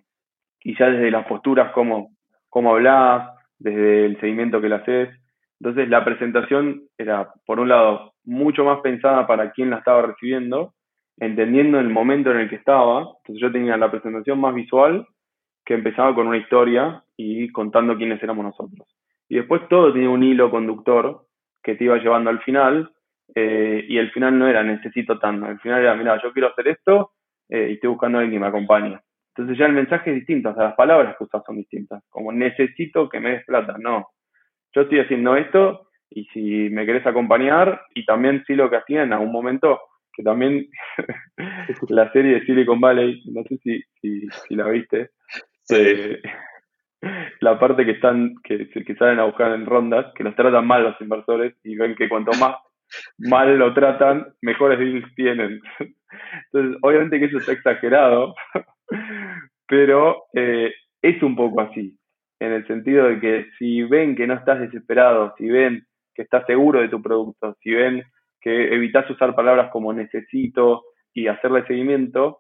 Y 0.63 0.77
ya 0.77 0.89
desde 0.89 1.11
las 1.11 1.25
posturas, 1.25 1.71
cómo, 1.71 2.11
cómo 2.49 2.71
hablás, 2.71 3.29
desde 3.57 4.05
el 4.05 4.19
seguimiento 4.19 4.61
que 4.61 4.69
le 4.69 4.75
haces. 4.75 5.09
Entonces 5.59 5.89
la 5.89 6.03
presentación 6.03 6.83
era, 6.97 7.29
por 7.45 7.59
un 7.59 7.69
lado, 7.69 8.13
mucho 8.23 8.63
más 8.63 8.79
pensada 8.81 9.27
para 9.27 9.51
quien 9.51 9.69
la 9.69 9.77
estaba 9.77 10.01
recibiendo, 10.01 10.73
entendiendo 11.17 11.79
el 11.79 11.89
momento 11.89 12.31
en 12.31 12.37
el 12.39 12.49
que 12.49 12.55
estaba. 12.55 12.99
Entonces 12.99 13.41
yo 13.41 13.51
tenía 13.51 13.77
la 13.77 13.91
presentación 13.91 14.39
más 14.39 14.53
visual, 14.55 15.05
que 15.65 15.73
empezaba 15.75 16.15
con 16.15 16.27
una 16.27 16.37
historia 16.37 17.03
y 17.15 17.49
contando 17.49 17.95
quiénes 17.95 18.21
éramos 18.23 18.45
nosotros. 18.45 18.87
Y 19.29 19.35
después 19.35 19.61
todo 19.69 19.93
tenía 19.93 20.09
un 20.09 20.23
hilo 20.23 20.51
conductor 20.51 21.27
que 21.63 21.75
te 21.75 21.85
iba 21.85 21.97
llevando 21.97 22.31
al 22.31 22.41
final, 22.41 22.91
eh, 23.35 23.85
y 23.87 23.97
el 23.97 24.11
final 24.11 24.37
no 24.37 24.47
era 24.47 24.63
necesito 24.63 25.19
tanto, 25.19 25.47
el 25.47 25.59
final 25.59 25.81
era, 25.81 25.95
mira, 25.95 26.19
yo 26.21 26.33
quiero 26.33 26.49
hacer 26.49 26.67
esto 26.69 27.11
eh, 27.47 27.67
y 27.69 27.73
estoy 27.73 27.89
buscando 27.89 28.17
a 28.17 28.21
alguien 28.21 28.39
que 28.39 28.43
me 28.43 28.47
acompañe. 28.47 28.99
Entonces 29.35 29.57
ya 29.57 29.67
el 29.67 29.73
mensaje 29.73 30.09
es 30.09 30.15
distinto, 30.17 30.49
o 30.49 30.53
sea, 30.55 30.63
las 30.65 30.75
palabras 30.75 31.15
que 31.17 31.23
usas 31.23 31.43
son 31.45 31.57
distintas. 31.57 32.03
Como 32.09 32.31
necesito 32.31 33.07
que 33.07 33.19
me 33.19 33.31
des 33.31 33.45
plata, 33.45 33.75
no. 33.79 34.07
Yo 34.73 34.81
estoy 34.81 34.99
haciendo 34.99 35.35
esto 35.35 35.87
y 36.09 36.25
si 36.25 36.69
me 36.71 36.85
querés 36.85 37.05
acompañar, 37.05 37.81
y 37.93 38.05
también 38.05 38.43
sí 38.47 38.55
lo 38.55 38.69
que 38.69 38.77
hacía 38.77 39.03
en 39.03 39.13
algún 39.13 39.31
momento, 39.31 39.79
que 40.11 40.23
también 40.23 40.67
la 41.89 42.11
serie 42.11 42.35
de 42.35 42.45
Silicon 42.45 42.81
Valley, 42.81 43.21
no 43.31 43.43
sé 43.43 43.57
si, 43.57 43.81
si, 44.01 44.55
la 44.55 44.67
viste, 44.69 45.11
eh, 45.69 46.19
la 47.39 47.59
parte 47.59 47.85
que 47.85 47.91
están, 47.91 48.35
que, 48.43 48.69
que 48.69 48.95
salen 48.95 49.19
a 49.19 49.25
buscar 49.25 49.53
en 49.53 49.65
rondas, 49.65 50.13
que 50.15 50.23
los 50.23 50.35
tratan 50.35 50.65
mal 50.67 50.83
los 50.83 51.01
inversores 51.01 51.55
y 51.63 51.75
ven 51.75 51.95
que 51.95 52.09
cuanto 52.09 52.31
más 52.39 52.55
mal 53.17 53.57
lo 53.57 53.73
tratan, 53.73 54.27
mejores 54.41 54.79
deals 54.79 55.13
tienen. 55.15 55.61
Entonces, 56.51 56.77
obviamente 56.81 57.19
que 57.19 57.25
eso 57.25 57.37
está 57.37 57.51
exagerado, 57.51 58.35
pero 59.67 60.23
eh, 60.33 60.73
es 61.01 61.21
un 61.21 61.35
poco 61.35 61.61
así, 61.61 61.97
en 62.39 62.53
el 62.53 62.67
sentido 62.67 63.07
de 63.07 63.19
que 63.19 63.45
si 63.57 63.83
ven 63.83 64.15
que 64.15 64.27
no 64.27 64.33
estás 64.33 64.59
desesperado, 64.59 65.33
si 65.37 65.47
ven 65.47 65.85
que 66.13 66.23
estás 66.23 66.45
seguro 66.45 66.81
de 66.81 66.89
tu 66.89 67.01
producto, 67.01 67.55
si 67.61 67.71
ven 67.71 68.03
que 68.41 68.73
evitas 68.73 69.09
usar 69.09 69.35
palabras 69.35 69.69
como 69.71 69.93
necesito 69.93 70.83
y 71.13 71.27
hacerle 71.27 71.65
seguimiento, 71.65 72.38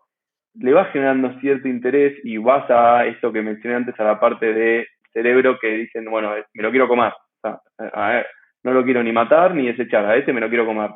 le 0.55 0.73
vas 0.73 0.91
generando 0.91 1.39
cierto 1.39 1.67
interés 1.67 2.17
y 2.23 2.37
vas 2.37 2.69
a 2.69 3.05
esto 3.05 3.31
que 3.31 3.41
mencioné 3.41 3.75
antes, 3.75 3.99
a 3.99 4.03
la 4.03 4.19
parte 4.19 4.53
de 4.53 4.87
cerebro 5.13 5.57
que 5.59 5.69
dicen, 5.69 6.05
bueno, 6.05 6.31
me 6.53 6.63
lo 6.63 6.71
quiero 6.71 6.87
comer. 6.87 7.13
a 7.43 8.23
no 8.63 8.73
lo 8.73 8.83
quiero 8.83 9.01
ni 9.03 9.11
matar 9.11 9.55
ni 9.55 9.67
desechar, 9.67 10.05
a 10.05 10.17
este 10.17 10.33
me 10.33 10.41
lo 10.41 10.49
quiero 10.49 10.65
comer. 10.65 10.91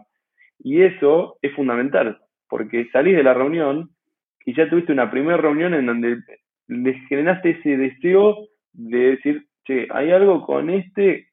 Y 0.59 0.81
eso 0.81 1.37
es 1.41 1.53
fundamental, 1.53 2.17
porque 2.49 2.89
salís 2.91 3.15
de 3.15 3.23
la 3.23 3.33
reunión 3.33 3.89
y 4.45 4.55
ya 4.55 4.69
tuviste 4.69 4.91
una 4.91 5.09
primera 5.09 5.37
reunión 5.37 5.73
en 5.73 5.85
donde 5.85 6.17
le 6.67 6.93
generaste 7.07 7.51
ese 7.51 7.77
deseo 7.77 8.47
de 8.73 8.97
decir, 9.11 9.45
che, 9.65 9.87
hay 9.91 10.11
algo 10.11 10.45
con 10.45 10.69
este 10.69 11.27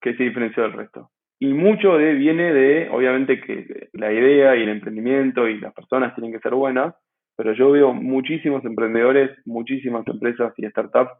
que 0.00 0.14
se 0.14 0.24
diferenció 0.24 0.62
del 0.62 0.72
resto. 0.72 1.10
Y 1.38 1.54
mucho 1.54 1.96
de, 1.96 2.12
viene 2.14 2.52
de, 2.52 2.88
obviamente, 2.90 3.40
que 3.40 3.88
la 3.94 4.12
idea 4.12 4.56
y 4.56 4.62
el 4.62 4.68
emprendimiento 4.68 5.48
y 5.48 5.58
las 5.58 5.72
personas 5.72 6.14
tienen 6.14 6.32
que 6.32 6.40
ser 6.40 6.54
buenas, 6.54 6.94
pero 7.40 7.54
yo 7.54 7.70
veo 7.70 7.94
muchísimos 7.94 8.62
emprendedores, 8.66 9.30
muchísimas 9.46 10.06
empresas 10.06 10.52
y 10.58 10.66
startups 10.66 11.12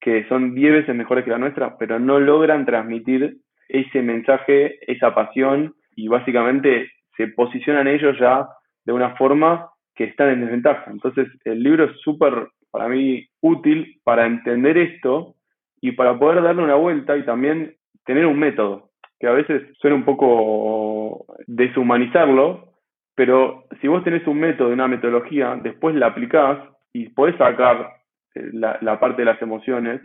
que 0.00 0.24
son 0.28 0.54
10 0.54 0.72
veces 0.72 0.94
mejores 0.94 1.24
que 1.24 1.32
la 1.32 1.38
nuestra, 1.38 1.76
pero 1.76 1.98
no 1.98 2.20
logran 2.20 2.64
transmitir 2.64 3.38
ese 3.68 4.00
mensaje, 4.00 4.78
esa 4.86 5.12
pasión 5.12 5.74
y 5.96 6.06
básicamente 6.06 6.92
se 7.16 7.26
posicionan 7.26 7.88
ellos 7.88 8.16
ya 8.20 8.46
de 8.84 8.92
una 8.92 9.16
forma 9.16 9.70
que 9.96 10.04
están 10.04 10.28
en 10.28 10.42
desventaja. 10.42 10.88
Entonces 10.88 11.26
el 11.44 11.64
libro 11.64 11.86
es 11.86 12.00
súper 12.00 12.46
para 12.70 12.86
mí 12.86 13.26
útil 13.40 14.00
para 14.04 14.26
entender 14.26 14.78
esto 14.78 15.34
y 15.80 15.90
para 15.90 16.16
poder 16.16 16.44
darle 16.44 16.62
una 16.62 16.76
vuelta 16.76 17.16
y 17.16 17.24
también 17.24 17.74
tener 18.04 18.24
un 18.24 18.38
método, 18.38 18.90
que 19.18 19.26
a 19.26 19.32
veces 19.32 19.62
suena 19.80 19.96
un 19.96 20.04
poco 20.04 21.26
deshumanizarlo, 21.48 22.69
pero 23.14 23.64
si 23.80 23.88
vos 23.88 24.02
tenés 24.04 24.26
un 24.26 24.40
método, 24.40 24.70
una 24.70 24.88
metodología, 24.88 25.58
después 25.62 25.94
la 25.94 26.06
aplicás 26.06 26.58
y 26.92 27.08
podés 27.10 27.36
sacar 27.36 27.92
eh, 28.34 28.50
la, 28.52 29.00
parte 29.00 29.22
de 29.22 29.26
las 29.26 29.40
emociones 29.42 30.00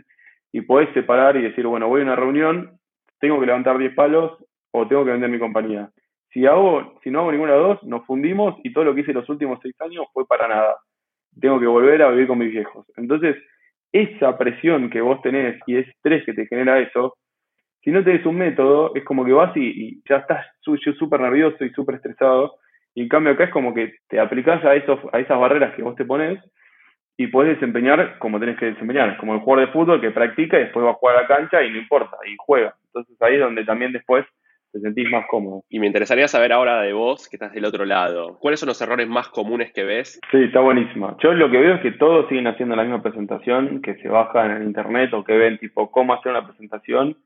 y 0.52 0.62
podés 0.62 0.92
separar 0.94 1.36
y 1.36 1.42
decir, 1.42 1.66
bueno, 1.66 1.88
voy 1.88 2.00
a 2.00 2.04
una 2.04 2.16
reunión 2.16 2.78
tengo 3.20 3.40
que 3.40 3.46
levantar 3.46 3.78
10 3.78 3.94
palos 3.94 4.32
o 4.72 4.86
tengo 4.86 5.04
que 5.04 5.12
vender 5.12 5.30
mi 5.30 5.38
compañía. 5.38 5.90
Si, 6.32 6.44
hago, 6.44 6.98
si 7.02 7.10
no 7.10 7.20
hago 7.20 7.32
ninguna 7.32 7.54
de 7.54 7.58
dos, 7.58 7.82
nos 7.84 8.04
fundimos 8.04 8.56
y 8.62 8.72
todo 8.72 8.84
lo 8.84 8.94
que 8.94 9.00
hice 9.00 9.12
los 9.12 9.28
últimos 9.28 9.58
seis 9.62 9.74
años 9.80 10.04
fue 10.12 10.26
para 10.26 10.48
nada. 10.48 10.76
Tengo 11.40 11.58
que 11.58 11.66
volver 11.66 12.02
a 12.02 12.10
vivir 12.10 12.26
con 12.26 12.38
mis 12.38 12.50
viejos. 12.50 12.86
Entonces, 12.96 13.36
esa 13.92 14.36
presión 14.36 14.90
que 14.90 15.00
vos 15.00 15.22
tenés 15.22 15.58
y 15.66 15.76
ese 15.76 15.90
estrés 15.90 16.24
que 16.26 16.34
te 16.34 16.46
genera 16.46 16.78
eso, 16.78 17.16
si 17.82 17.90
no 17.90 18.04
tenés 18.04 18.26
un 18.26 18.36
método, 18.36 18.94
es 18.94 19.04
como 19.04 19.24
que 19.24 19.32
vas 19.32 19.56
y, 19.56 20.02
ya 20.08 20.16
estás 20.16 20.44
súper 20.60 21.20
nervioso 21.20 21.64
y 21.64 21.70
súper 21.70 21.96
estresado 21.96 22.56
Y 22.96 23.02
en 23.02 23.08
cambio 23.08 23.34
acá 23.34 23.44
es 23.44 23.50
como 23.50 23.74
que 23.74 23.92
te 24.08 24.18
aplicás 24.18 24.64
a, 24.64 24.74
esos, 24.74 24.98
a 25.12 25.20
esas 25.20 25.38
barreras 25.38 25.74
que 25.74 25.82
vos 25.82 25.94
te 25.96 26.06
pones 26.06 26.42
y 27.18 27.26
podés 27.26 27.56
desempeñar 27.56 28.18
como 28.18 28.40
tenés 28.40 28.58
que 28.58 28.66
desempeñar, 28.72 29.18
como 29.18 29.34
el 29.34 29.40
jugador 29.40 29.66
de 29.66 29.72
fútbol 29.72 30.00
que 30.00 30.10
practica 30.10 30.56
y 30.56 30.64
después 30.64 30.86
va 30.86 30.92
a 30.92 30.94
jugar 30.94 31.16
a 31.16 31.20
la 31.22 31.28
cancha 31.28 31.62
y 31.62 31.70
no 31.70 31.76
importa, 31.76 32.16
y 32.26 32.34
juega. 32.38 32.74
Entonces 32.86 33.14
ahí 33.20 33.34
es 33.34 33.40
donde 33.40 33.66
también 33.66 33.92
después 33.92 34.24
te 34.72 34.80
sentís 34.80 35.10
más 35.10 35.26
cómodo. 35.28 35.62
Y 35.68 35.78
me 35.78 35.86
interesaría 35.86 36.26
saber 36.26 36.54
ahora 36.54 36.80
de 36.80 36.94
vos, 36.94 37.28
que 37.28 37.36
estás 37.36 37.52
del 37.52 37.66
otro 37.66 37.84
lado, 37.84 38.38
¿cuáles 38.40 38.60
son 38.60 38.68
los 38.68 38.80
errores 38.80 39.08
más 39.08 39.28
comunes 39.28 39.74
que 39.74 39.84
ves? 39.84 40.18
Sí, 40.30 40.44
está 40.44 40.60
buenísima. 40.60 41.18
Yo 41.22 41.34
lo 41.34 41.50
que 41.50 41.58
veo 41.58 41.74
es 41.74 41.82
que 41.82 41.92
todos 41.92 42.26
siguen 42.30 42.46
haciendo 42.46 42.76
la 42.76 42.82
misma 42.84 43.02
presentación, 43.02 43.82
que 43.82 43.96
se 43.96 44.08
bajan 44.08 44.52
en 44.52 44.62
internet 44.62 45.12
o 45.12 45.22
que 45.22 45.36
ven 45.36 45.58
tipo 45.58 45.90
cómo 45.90 46.14
hacer 46.14 46.32
una 46.32 46.46
presentación 46.46 47.18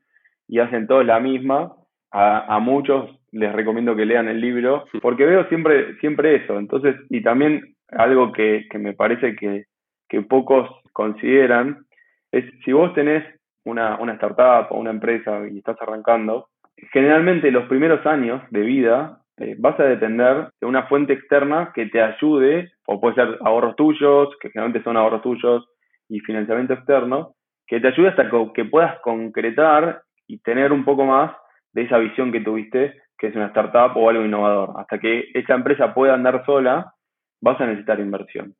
y 0.49 0.59
hacen 0.59 0.85
todos 0.85 1.05
la 1.05 1.21
misma. 1.21 1.75
A, 2.13 2.55
a 2.55 2.59
muchos 2.59 3.20
les 3.31 3.53
recomiendo 3.53 3.95
que 3.95 4.05
lean 4.05 4.27
el 4.27 4.41
libro, 4.41 4.85
porque 5.01 5.25
veo 5.25 5.47
siempre, 5.47 5.97
siempre 5.99 6.35
eso. 6.35 6.57
Entonces, 6.57 6.95
y 7.09 7.21
también 7.21 7.75
algo 7.89 8.31
que, 8.31 8.67
que 8.69 8.77
me 8.77 8.93
parece 8.93 9.35
que, 9.35 9.65
que 10.09 10.21
pocos 10.21 10.69
consideran 10.93 11.85
es 12.31 12.45
si 12.63 12.71
vos 12.71 12.93
tenés 12.93 13.23
una, 13.65 13.97
una 13.99 14.13
startup 14.13 14.67
o 14.71 14.79
una 14.79 14.91
empresa 14.91 15.47
y 15.49 15.57
estás 15.57 15.77
arrancando, 15.81 16.47
generalmente 16.91 17.51
los 17.51 17.67
primeros 17.67 18.05
años 18.05 18.41
de 18.49 18.61
vida 18.61 19.21
eh, 19.37 19.55
vas 19.57 19.79
a 19.79 19.83
depender 19.83 20.49
de 20.59 20.67
una 20.67 20.83
fuente 20.83 21.13
externa 21.13 21.71
que 21.73 21.87
te 21.87 22.01
ayude, 22.01 22.71
o 22.85 22.99
puede 22.99 23.15
ser 23.15 23.37
ahorros 23.41 23.75
tuyos, 23.75 24.29
que 24.39 24.49
generalmente 24.49 24.83
son 24.83 24.97
ahorros 24.97 25.21
tuyos, 25.21 25.67
y 26.09 26.19
financiamiento 26.19 26.73
externo, 26.73 27.35
que 27.65 27.79
te 27.79 27.87
ayude 27.87 28.09
hasta 28.09 28.29
que 28.53 28.65
puedas 28.65 28.99
concretar 28.99 30.01
y 30.27 30.39
tener 30.39 30.73
un 30.73 30.83
poco 30.83 31.05
más 31.05 31.31
de 31.73 31.83
esa 31.83 31.97
visión 31.97 32.31
que 32.31 32.41
tuviste, 32.41 33.00
que 33.21 33.27
es 33.27 33.35
una 33.35 33.45
startup 33.49 33.95
o 33.95 34.09
algo 34.09 34.25
innovador. 34.25 34.71
Hasta 34.77 34.97
que 34.97 35.29
esa 35.35 35.53
empresa 35.53 35.93
pueda 35.93 36.15
andar 36.15 36.43
sola, 36.43 36.91
vas 37.39 37.61
a 37.61 37.67
necesitar 37.67 37.99
inversión. 37.99 38.55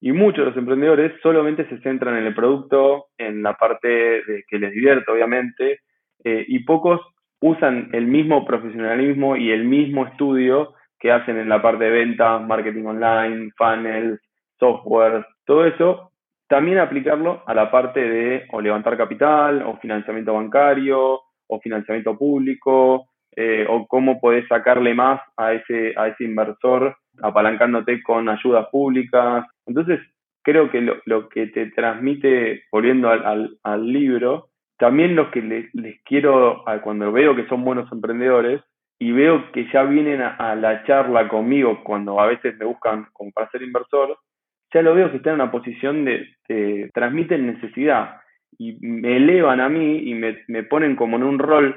Y 0.00 0.12
muchos 0.12 0.38
de 0.38 0.46
los 0.46 0.56
emprendedores 0.56 1.12
solamente 1.22 1.68
se 1.68 1.78
centran 1.82 2.16
en 2.16 2.24
el 2.24 2.34
producto, 2.34 3.08
en 3.18 3.42
la 3.42 3.58
parte 3.58 3.88
de 3.88 4.44
que 4.48 4.58
les 4.58 4.72
divierte, 4.72 5.12
obviamente, 5.12 5.80
eh, 6.24 6.46
y 6.48 6.60
pocos 6.60 7.02
usan 7.42 7.90
el 7.92 8.06
mismo 8.06 8.46
profesionalismo 8.46 9.36
y 9.36 9.50
el 9.50 9.66
mismo 9.66 10.06
estudio 10.06 10.72
que 10.98 11.12
hacen 11.12 11.36
en 11.36 11.50
la 11.50 11.60
parte 11.60 11.84
de 11.84 11.90
ventas, 11.90 12.40
marketing 12.46 12.84
online, 12.84 13.50
funnels, 13.54 14.18
software, 14.58 15.26
todo 15.44 15.66
eso, 15.66 16.12
también 16.48 16.78
aplicarlo 16.78 17.42
a 17.46 17.52
la 17.52 17.70
parte 17.70 18.00
de 18.00 18.46
o 18.50 18.62
levantar 18.62 18.96
capital, 18.96 19.62
o 19.62 19.76
financiamiento 19.76 20.32
bancario, 20.32 21.20
o 21.48 21.60
financiamiento 21.60 22.16
público, 22.16 23.10
eh, 23.36 23.66
o 23.68 23.86
cómo 23.86 24.20
podés 24.20 24.46
sacarle 24.48 24.94
más 24.94 25.20
a 25.36 25.52
ese, 25.52 25.94
a 25.96 26.08
ese 26.08 26.24
inversor 26.24 26.96
apalancándote 27.22 28.02
con 28.02 28.28
ayudas 28.28 28.66
públicas. 28.70 29.46
Entonces, 29.66 30.00
creo 30.42 30.70
que 30.70 30.80
lo, 30.80 30.96
lo 31.04 31.28
que 31.28 31.48
te 31.48 31.66
transmite, 31.70 32.64
volviendo 32.72 33.10
al, 33.10 33.24
al, 33.26 33.58
al 33.62 33.92
libro, 33.92 34.50
también 34.80 35.14
lo 35.14 35.30
que 35.30 35.42
les, 35.42 35.70
quiero, 36.04 36.64
cuando 36.82 37.12
veo 37.12 37.36
que 37.36 37.46
son 37.48 37.62
buenos 37.64 37.92
emprendedores 37.92 38.62
y 38.98 39.12
veo 39.12 39.52
que 39.52 39.70
ya 39.70 39.82
vienen 39.82 40.22
a, 40.22 40.54
la 40.56 40.84
charla 40.84 41.28
conmigo 41.28 41.84
cuando 41.84 42.18
a 42.18 42.26
veces 42.26 42.56
me 42.56 42.64
buscan 42.64 43.06
como 43.12 43.30
para 43.30 43.50
ser 43.50 43.62
inversor, 43.62 44.16
ya 44.72 44.80
lo 44.80 44.94
veo 44.94 45.10
que 45.10 45.18
están 45.18 45.34
en 45.34 45.42
una 45.42 45.50
posición 45.50 46.06
de, 46.06 46.90
transmiten 46.94 47.46
necesidad 47.46 48.22
y 48.58 48.78
me 48.80 49.18
elevan 49.18 49.60
a 49.60 49.68
mí 49.68 49.98
y 49.98 50.14
me, 50.14 50.38
me 50.48 50.62
ponen 50.62 50.96
como 50.96 51.18
en 51.18 51.24
un 51.24 51.38
rol 51.38 51.74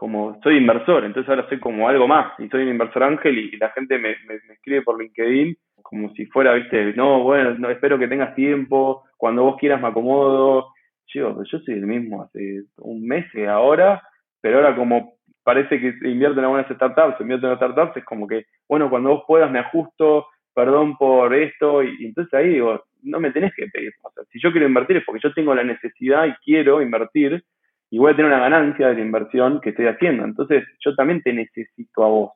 como 0.00 0.40
soy 0.42 0.56
inversor, 0.56 1.04
entonces 1.04 1.28
ahora 1.28 1.46
soy 1.46 1.60
como 1.60 1.86
algo 1.86 2.08
más 2.08 2.32
y 2.38 2.48
soy 2.48 2.62
un 2.62 2.70
inversor 2.70 3.02
ángel 3.02 3.38
y, 3.38 3.58
la 3.58 3.68
gente 3.72 3.98
me, 3.98 4.16
me, 4.26 4.36
escribe 4.54 4.80
por 4.80 4.98
LinkedIn 4.98 5.54
como 5.82 6.08
si 6.14 6.24
fuera, 6.24 6.54
viste, 6.54 6.94
no, 6.94 7.22
bueno, 7.22 7.54
no, 7.58 7.68
espero 7.68 7.98
que 7.98 8.08
tengas 8.08 8.34
tiempo, 8.34 9.04
cuando 9.18 9.42
vos 9.42 9.56
quieras 9.60 9.78
me 9.78 9.88
acomodo 9.88 10.72
yo, 11.08 11.42
yo 11.44 11.58
soy 11.58 11.74
el 11.74 11.86
mismo 11.86 12.22
hace 12.22 12.62
un 12.78 13.06
mes 13.06 13.26
y 13.34 13.44
ahora, 13.44 14.02
pero 14.40 14.56
ahora 14.56 14.74
como 14.74 15.18
parece 15.42 15.78
que 15.78 15.88
invierten 16.08 16.38
en 16.38 16.44
algunas 16.44 16.66
startups, 16.74 17.20
invierten 17.20 17.50
en 17.50 17.56
startups, 17.56 17.98
es 17.98 18.04
como 18.06 18.26
que, 18.26 18.46
bueno, 18.66 18.88
cuando 18.88 19.10
vos 19.10 19.24
puedas 19.28 19.50
me 19.50 19.58
ajusto, 19.58 20.28
perdón 20.54 20.96
por 20.96 21.34
esto, 21.34 21.82
y, 21.82 22.06
entonces 22.06 22.32
ahí 22.32 22.54
digo, 22.54 22.82
no 23.02 23.20
me 23.20 23.32
tenés 23.32 23.52
que 23.54 23.66
pedir. 23.66 23.92
O 24.02 24.10
si 24.32 24.40
yo 24.40 24.50
quiero 24.50 24.66
invertir 24.66 24.96
es 24.96 25.04
porque 25.04 25.20
yo 25.22 25.34
tengo 25.34 25.54
la 25.54 25.62
necesidad 25.62 26.24
y 26.24 26.32
quiero 26.42 26.80
invertir, 26.80 27.44
y 27.90 27.98
voy 27.98 28.12
a 28.12 28.16
tener 28.16 28.30
una 28.30 28.40
ganancia 28.40 28.88
de 28.88 28.94
la 28.94 29.00
inversión 29.00 29.60
que 29.60 29.70
estoy 29.70 29.86
haciendo. 29.86 30.24
Entonces, 30.24 30.64
yo 30.84 30.94
también 30.94 31.22
te 31.22 31.32
necesito 31.32 32.04
a 32.04 32.08
vos. 32.08 32.32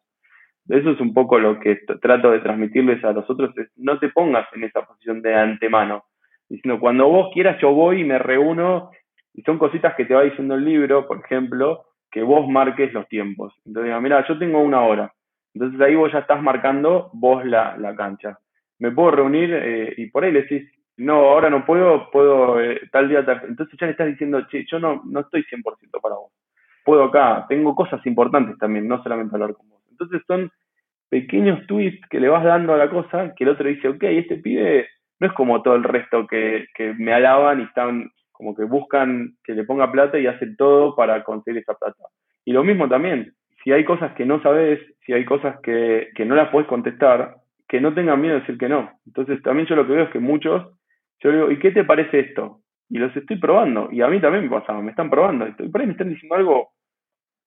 Eso 0.69 0.91
es 0.91 1.01
un 1.01 1.15
poco 1.15 1.39
lo 1.39 1.61
que 1.61 1.81
trato 2.01 2.31
de 2.31 2.41
transmitirles 2.41 3.05
a 3.05 3.13
los 3.13 3.29
otros, 3.29 3.55
no 3.77 3.99
te 3.99 4.09
pongas 4.09 4.47
en 4.55 4.65
esa 4.65 4.83
posición 4.83 5.21
de 5.23 5.35
antemano 5.35 6.05
diciendo, 6.49 6.81
cuando 6.81 7.09
vos 7.09 7.31
quieras 7.33 7.61
yo 7.61 7.73
voy 7.73 8.01
y 8.01 8.05
me 8.05 8.19
reúno, 8.19 8.91
y 9.35 9.43
son 9.43 9.59
cositas 9.59 9.95
que 9.97 10.05
te 10.05 10.15
va 10.15 10.23
diciendo 10.23 10.55
el 10.55 10.65
libro, 10.65 11.07
por 11.07 11.21
ejemplo, 11.25 11.85
que 12.11 12.23
vos 12.23 12.49
marques 12.49 12.93
los 12.93 13.09
tiempos. 13.09 13.53
Entonces, 13.65 13.93
mira, 14.01 14.25
yo 14.29 14.39
tengo 14.39 14.61
una 14.61 14.83
hora. 14.83 15.13
Entonces 15.55 15.81
ahí 15.81 15.95
vos 15.95 16.13
ya 16.13 16.21
estás 16.21 16.43
marcando 16.43 17.11
vos 17.13 17.45
la, 17.45 17.77
la 17.77 17.95
cancha. 17.95 18.39
Me 18.79 18.91
puedo 18.93 19.13
reunir 19.13 19.53
eh, 19.53 19.95
y 19.97 20.07
por 20.11 20.25
ahí 20.25 20.33
le 20.33 20.43
decís, 20.43 20.71
no, 20.97 21.15
ahora 21.15 21.51
no 21.51 21.65
puedo, 21.65 22.11
puedo 22.11 22.61
eh, 22.61 22.81
tal 22.93 23.09
día, 23.09 23.25
tal... 23.25 23.43
Entonces 23.49 23.77
ya 23.79 23.87
le 23.87 23.93
estás 23.93 24.07
diciendo, 24.07 24.47
che, 24.49 24.65
yo 24.71 24.79
no, 24.79 25.03
no 25.05 25.21
estoy 25.21 25.43
100% 25.43 26.01
para 26.01 26.15
vos. 26.15 26.33
Puedo 26.85 27.05
acá, 27.05 27.47
tengo 27.49 27.75
cosas 27.75 28.05
importantes 28.07 28.59
también, 28.59 28.87
no 28.87 29.03
solamente 29.03 29.35
hablar 29.35 29.55
con 29.55 29.69
vos. 29.69 29.83
Entonces 29.91 30.23
son 30.27 30.51
pequeños 31.09 31.67
tweets 31.67 32.07
que 32.09 32.21
le 32.21 32.29
vas 32.29 32.45
dando 32.45 32.75
a 32.75 32.77
la 32.77 32.91
cosa 32.91 33.35
que 33.37 33.45
el 33.45 33.51
otro 33.51 33.69
dice, 33.69 33.89
ok, 33.89 34.03
este 34.05 34.37
pibe 34.37 34.89
no 35.21 35.27
es 35.27 35.33
como 35.33 35.63
todo 35.63 35.77
el 35.77 35.85
resto 35.85 36.27
que, 36.27 36.67
que 36.75 36.95
me 36.95 37.13
alaban 37.13 37.61
y 37.61 37.65
están 37.65 38.11
como 38.33 38.55
que 38.55 38.65
buscan 38.65 39.37
que 39.45 39.55
le 39.55 39.65
ponga 39.65 39.93
plata 39.93 40.19
y 40.19 40.27
hacen 40.27 40.57
todo 40.57 40.97
para 40.97 41.23
conseguir 41.23 41.63
esa 41.63 41.75
plata. 41.75 42.03
Y 42.45 42.53
lo 42.53 42.65
mismo 42.65 42.89
también, 42.89 43.33
si 43.63 43.73
hay 43.73 43.85
cosas 43.85 44.13
que 44.15 44.27
no 44.27 44.43
sabes, 44.43 44.81
si 45.07 45.13
hay 45.13 45.25
cosas 45.25 45.59
que, 45.61 46.09
que 46.15 46.25
no 46.25 46.35
las 46.35 46.51
puedes 46.51 46.69
contestar, 46.69 47.37
que 47.69 47.81
no 47.81 47.95
tengan 47.95 48.21
miedo 48.21 48.35
de 48.35 48.41
decir 48.41 48.59
que 48.59 48.69
no. 48.69 48.91
Entonces 49.07 49.43
también 49.43 49.67
yo 49.67 49.77
lo 49.77 49.87
que 49.87 49.93
veo 49.95 50.05
es 50.05 50.11
que 50.11 50.19
muchos, 50.19 50.67
yo 51.21 51.31
digo, 51.31 51.51
¿y 51.51 51.59
qué 51.59 51.71
te 51.71 51.85
parece 51.85 52.21
esto? 52.21 52.61
Y 52.89 52.99
los 52.99 53.15
estoy 53.17 53.39
probando, 53.39 53.89
y 53.91 54.03
a 54.03 54.09
mí 54.09 54.21
también 54.21 54.45
me 54.45 54.51
pasa, 54.51 54.73
me 54.75 54.91
están 54.91 55.11
probando, 55.11 55.47
y 55.49 55.69
por 55.69 55.81
ahí 55.81 55.87
me 55.87 55.93
están 55.93 56.11
diciendo 56.11 56.35
algo 56.35 56.69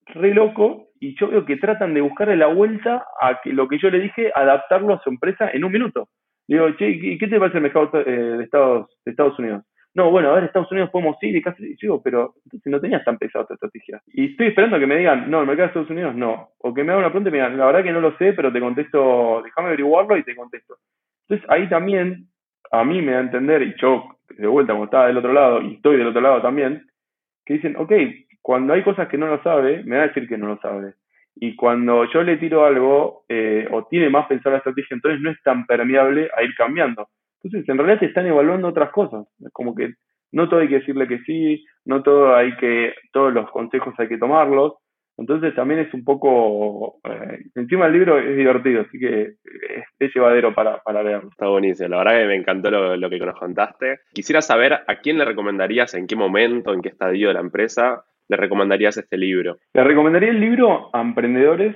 re 0.08 0.34
loco, 0.34 0.88
y 1.00 1.18
yo 1.20 1.30
veo 1.30 1.46
que 1.46 1.58
tratan 1.58 1.94
de 1.94 2.02
buscarle 2.02 2.38
la 2.38 2.48
vuelta 2.48 3.06
a 3.22 3.40
que 3.42 3.54
lo 3.54 3.68
que 3.68 3.78
yo 3.78 3.90
le 3.90 4.00
dije, 4.00 4.32
adaptarlo 4.34 4.96
a 4.96 5.02
su 5.02 5.10
empresa 5.10 5.50
en 5.52 5.64
un 5.64 5.72
minuto. 5.72 6.10
Digo, 6.48 6.70
che, 6.78 6.90
¿y 6.90 7.18
qué 7.18 7.28
te 7.28 7.40
parece 7.40 7.58
el 7.58 7.64
mercado 7.64 7.92
eh, 7.94 8.10
de, 8.10 8.44
Estados, 8.44 8.88
de 9.06 9.12
Estados 9.12 9.38
Unidos? 9.38 9.64
No, 9.94 10.12
bueno, 10.12 10.30
a 10.30 10.36
ver, 10.36 10.44
Estados 10.46 10.72
Unidos 10.72 10.92
podemos 10.92 11.18
ir 11.24 11.36
y 11.36 11.42
casi 11.42 11.76
digo, 11.82 12.02
pero 12.04 12.36
entonces 12.46 12.72
no 12.72 12.80
tenías 12.80 13.04
tan 13.04 13.18
pesada 13.18 13.48
tu 13.48 13.56
estrategia. 13.56 14.00
Y 14.14 14.32
estoy 14.32 14.48
esperando 14.48 14.80
que 14.80 14.86
me 14.86 14.98
digan, 14.98 15.30
no, 15.30 15.42
el 15.42 15.48
mercado 15.48 15.66
de 15.66 15.68
Estados 15.70 15.90
Unidos 15.90 16.16
no. 16.16 16.50
O 16.60 16.74
que 16.74 16.84
me 16.84 16.92
hagan 16.92 17.04
una 17.04 17.10
pregunta 17.10 17.30
y 17.30 17.32
me 17.32 17.40
digan, 17.40 17.58
la 17.58 17.66
verdad 17.66 17.84
que 17.84 17.92
no 17.92 18.00
lo 18.00 18.16
sé, 18.18 18.34
pero 18.34 18.54
te 18.54 18.60
contesto, 18.60 19.42
déjame 19.44 19.70
averiguarlo 19.70 20.16
y 20.16 20.24
te 20.24 20.36
contesto. 20.36 20.78
Entonces 21.28 21.50
ahí 21.50 21.68
también, 21.68 22.28
a 22.72 22.84
mí 22.84 23.02
me 23.02 23.14
da 23.14 23.20
a 23.20 23.22
entender, 23.22 23.62
y 23.62 23.76
yo 23.80 24.18
de 24.30 24.48
vuelta 24.48 24.74
como 24.74 24.86
estaba 24.86 25.08
del 25.08 25.18
otro 25.18 25.34
lado, 25.34 25.62
y 25.62 25.76
estoy 25.76 25.98
del 25.98 26.08
otro 26.08 26.22
lado 26.22 26.42
también, 26.42 26.86
que 27.46 27.56
dicen, 27.56 27.76
ok, 27.78 27.92
cuando 28.42 28.74
hay 28.74 28.84
cosas 28.84 29.08
que 29.08 29.18
no 29.18 29.28
lo 29.28 29.42
sabe, 29.44 29.84
me 29.84 29.98
va 29.98 30.04
a 30.04 30.08
decir 30.08 30.28
que 30.28 30.38
no 30.38 30.48
lo 30.48 30.58
sabe. 30.60 30.94
Y 31.36 31.56
cuando 31.56 32.06
yo 32.06 32.24
le 32.24 32.38
tiro 32.38 32.66
algo, 32.66 33.26
eh, 33.30 33.68
o 33.72 33.86
tiene 33.88 34.10
más 34.10 34.28
pensar 34.28 34.54
la 34.54 34.58
estrategia, 34.60 34.96
entonces 34.96 35.22
no 35.22 35.30
es 35.30 35.42
tan 35.44 35.66
permeable 35.66 36.30
a 36.36 36.44
ir 36.44 36.56
cambiando. 36.56 37.10
Entonces, 37.44 37.70
en 37.70 37.78
realidad 37.78 38.00
te 38.00 38.06
están 38.08 38.26
evaluando 38.26 38.68
otras 38.68 38.92
cosas. 38.92 39.28
Es 39.40 39.52
como 39.52 39.76
que 39.76 39.94
no 40.32 40.50
todo 40.50 40.62
hay 40.62 40.68
que 40.68 40.80
decirle 40.80 41.08
que 41.08 41.20
sí, 41.20 41.64
no 41.86 42.04
todo 42.04 42.36
hay 42.36 42.56
que, 42.58 42.94
todos 43.12 43.34
los 43.34 43.50
consejos 43.52 43.94
hay 43.98 44.08
que 44.08 44.18
tomarlos. 44.18 44.74
Entonces 45.18 45.56
también 45.56 45.80
es 45.80 45.94
un 45.94 46.04
poco, 46.04 47.00
eh, 47.04 47.40
encima 47.56 47.88
el 47.88 47.94
libro 47.94 48.20
es 48.20 48.38
divertido, 48.38 48.82
así 48.82 49.00
que 49.00 49.34
es, 50.00 50.14
llevadero 50.14 50.54
para, 50.54 50.82
para, 50.84 51.02
leerlo. 51.02 51.30
Está 51.30 51.48
buenísimo, 51.48 51.90
la 51.90 51.98
verdad 51.98 52.20
que 52.20 52.28
me 52.28 52.36
encantó 52.36 52.70
lo, 52.70 52.96
lo, 52.96 53.10
que 53.10 53.20
nos 53.20 53.40
contaste. 53.40 54.00
Quisiera 54.14 54.42
saber 54.42 54.74
a 54.74 54.96
quién 55.02 55.18
le 55.18 55.26
recomendarías, 55.26 55.94
en 55.96 56.08
qué 56.08 56.16
momento, 56.16 56.74
en 56.74 56.82
qué 56.82 56.90
estadio 56.90 57.30
de 57.30 57.34
la 57.34 57.40
empresa, 57.40 58.04
le 58.30 58.38
recomendarías 58.38 58.98
este 58.98 59.18
libro? 59.18 59.58
Le 59.74 59.84
recomendaría 59.84 60.30
el 60.30 60.40
libro 60.40 60.90
a 60.94 61.02
emprendedores 61.02 61.76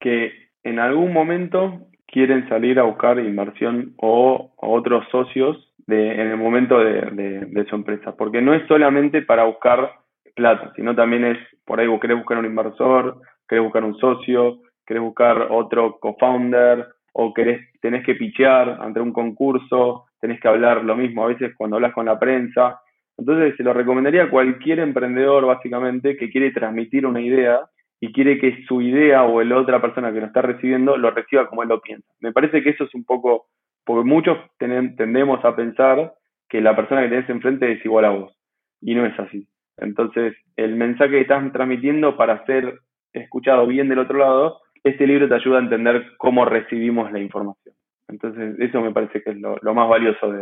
que 0.00 0.32
en 0.64 0.78
algún 0.78 1.12
momento 1.12 1.86
quieren 2.06 2.48
salir 2.48 2.78
a 2.78 2.84
buscar 2.84 3.18
inversión 3.18 3.94
o, 3.96 4.52
otros 4.56 5.04
socios 5.10 5.72
de, 5.86 6.12
en 6.12 6.28
el 6.28 6.36
momento 6.36 6.78
de, 6.78 7.66
su 7.68 7.74
empresa, 7.74 8.16
porque 8.16 8.42
no 8.42 8.54
es 8.54 8.66
solamente 8.68 9.22
para 9.22 9.44
buscar 9.44 9.92
plata, 10.34 10.72
sino 10.76 10.94
también 10.94 11.24
es, 11.24 11.38
por 11.64 11.80
ahí 11.80 11.86
vos 11.86 12.00
querés 12.00 12.18
buscar 12.18 12.38
un 12.38 12.46
inversor, 12.46 13.20
querés 13.48 13.64
buscar 13.64 13.84
un 13.84 13.96
socio, 13.98 14.60
querés 14.86 15.02
buscar 15.02 15.48
otro 15.50 15.98
co-founder, 16.00 16.86
o 17.12 17.34
querés, 17.34 17.60
tenés 17.80 18.04
que 18.04 18.14
pichear 18.14 18.78
ante 18.80 19.00
un 19.00 19.12
concurso, 19.12 20.06
tenés 20.20 20.40
que 20.40 20.48
hablar 20.48 20.84
lo 20.84 20.96
mismo 20.96 21.24
a 21.24 21.28
veces 21.28 21.54
cuando 21.56 21.76
hablas 21.76 21.92
con 21.92 22.06
la 22.06 22.18
prensa, 22.18 22.80
entonces 23.18 23.54
se 23.56 23.62
lo 23.62 23.72
recomendaría 23.72 24.24
a 24.24 24.30
cualquier 24.30 24.78
emprendedor 24.80 25.44
básicamente 25.46 26.16
que 26.16 26.30
quiere 26.30 26.50
transmitir 26.50 27.06
una 27.06 27.20
idea 27.20 27.60
y 28.00 28.12
quiere 28.12 28.38
que 28.38 28.64
su 28.66 28.80
idea 28.80 29.22
o 29.24 29.42
la 29.42 29.58
otra 29.58 29.80
persona 29.80 30.12
que 30.12 30.20
lo 30.20 30.26
está 30.26 30.42
recibiendo 30.42 30.96
lo 30.96 31.10
reciba 31.10 31.48
como 31.48 31.62
él 31.62 31.68
lo 31.68 31.80
piensa. 31.80 32.06
Me 32.20 32.32
parece 32.32 32.62
que 32.62 32.70
eso 32.70 32.84
es 32.84 32.94
un 32.94 33.04
poco, 33.04 33.46
porque 33.84 34.08
muchos 34.08 34.38
tendemos 34.58 35.44
a 35.44 35.54
pensar 35.54 36.14
que 36.48 36.60
la 36.60 36.74
persona 36.74 37.02
que 37.02 37.10
tenés 37.10 37.30
enfrente 37.30 37.70
es 37.70 37.84
igual 37.84 38.04
a 38.06 38.10
vos, 38.10 38.36
y 38.80 38.94
no 38.94 39.06
es 39.06 39.18
así. 39.20 39.46
Entonces, 39.78 40.34
el 40.56 40.76
mensaje 40.76 41.10
que 41.10 41.20
estás 41.22 41.52
transmitiendo 41.52 42.16
para 42.16 42.44
ser 42.46 42.80
escuchado 43.12 43.66
bien 43.66 43.88
del 43.88 43.98
otro 43.98 44.18
lado, 44.18 44.60
este 44.84 45.06
libro 45.06 45.28
te 45.28 45.34
ayuda 45.34 45.58
a 45.58 45.62
entender 45.62 46.04
cómo 46.18 46.44
recibimos 46.44 47.10
la 47.12 47.20
información. 47.20 47.74
Entonces, 48.08 48.56
eso 48.58 48.80
me 48.80 48.92
parece 48.92 49.22
que 49.22 49.30
es 49.30 49.36
lo, 49.38 49.74
más 49.74 49.88
valioso 49.88 50.32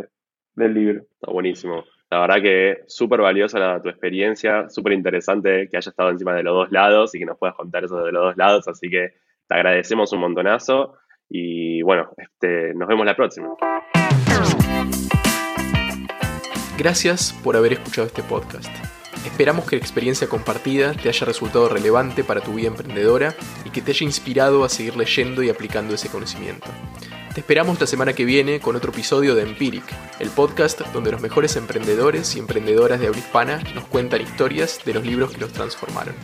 del 0.55 0.73
libro. 0.73 1.03
Está 1.13 1.31
buenísimo. 1.31 1.83
La 2.09 2.19
verdad 2.19 2.41
que 2.41 2.77
súper 2.87 3.21
valiosa 3.21 3.81
tu 3.81 3.87
experiencia, 3.87 4.69
súper 4.69 4.93
interesante 4.93 5.69
que 5.69 5.77
hayas 5.77 5.87
estado 5.87 6.09
encima 6.09 6.35
de 6.35 6.43
los 6.43 6.53
dos 6.53 6.71
lados 6.71 7.15
y 7.15 7.19
que 7.19 7.25
nos 7.25 7.37
puedas 7.37 7.55
contar 7.55 7.85
eso 7.85 8.03
de 8.03 8.11
los 8.11 8.23
dos 8.23 8.37
lados. 8.37 8.67
Así 8.67 8.89
que 8.89 9.13
te 9.47 9.55
agradecemos 9.55 10.11
un 10.11 10.19
montonazo 10.19 10.97
y 11.29 11.81
bueno, 11.83 12.09
este, 12.17 12.73
nos 12.73 12.89
vemos 12.89 13.05
la 13.05 13.15
próxima. 13.15 13.47
Gracias 16.77 17.39
por 17.43 17.55
haber 17.55 17.73
escuchado 17.73 18.07
este 18.07 18.23
podcast. 18.23 19.00
Esperamos 19.25 19.65
que 19.65 19.75
la 19.75 19.81
experiencia 19.81 20.27
compartida 20.27 20.93
te 20.93 21.09
haya 21.09 21.25
resultado 21.25 21.69
relevante 21.69 22.23
para 22.23 22.41
tu 22.41 22.53
vida 22.53 22.67
emprendedora 22.67 23.35
y 23.63 23.69
que 23.69 23.81
te 23.81 23.91
haya 23.91 24.05
inspirado 24.05 24.63
a 24.63 24.69
seguir 24.69 24.95
leyendo 24.95 25.43
y 25.43 25.49
aplicando 25.49 25.93
ese 25.93 26.09
conocimiento. 26.09 26.67
Te 27.33 27.39
esperamos 27.39 27.79
la 27.79 27.87
semana 27.87 28.13
que 28.13 28.25
viene 28.25 28.59
con 28.59 28.75
otro 28.75 28.91
episodio 28.91 29.35
de 29.35 29.43
Empiric, 29.43 29.85
el 30.19 30.29
podcast 30.29 30.81
donde 30.91 31.11
los 31.11 31.21
mejores 31.21 31.55
emprendedores 31.55 32.35
y 32.35 32.39
emprendedoras 32.39 32.99
de 32.99 33.07
habla 33.07 33.19
hispana 33.19 33.63
nos 33.73 33.85
cuentan 33.85 34.21
historias 34.21 34.79
de 34.83 34.95
los 34.95 35.05
libros 35.05 35.31
que 35.31 35.39
los 35.39 35.53
transformaron. 35.53 36.15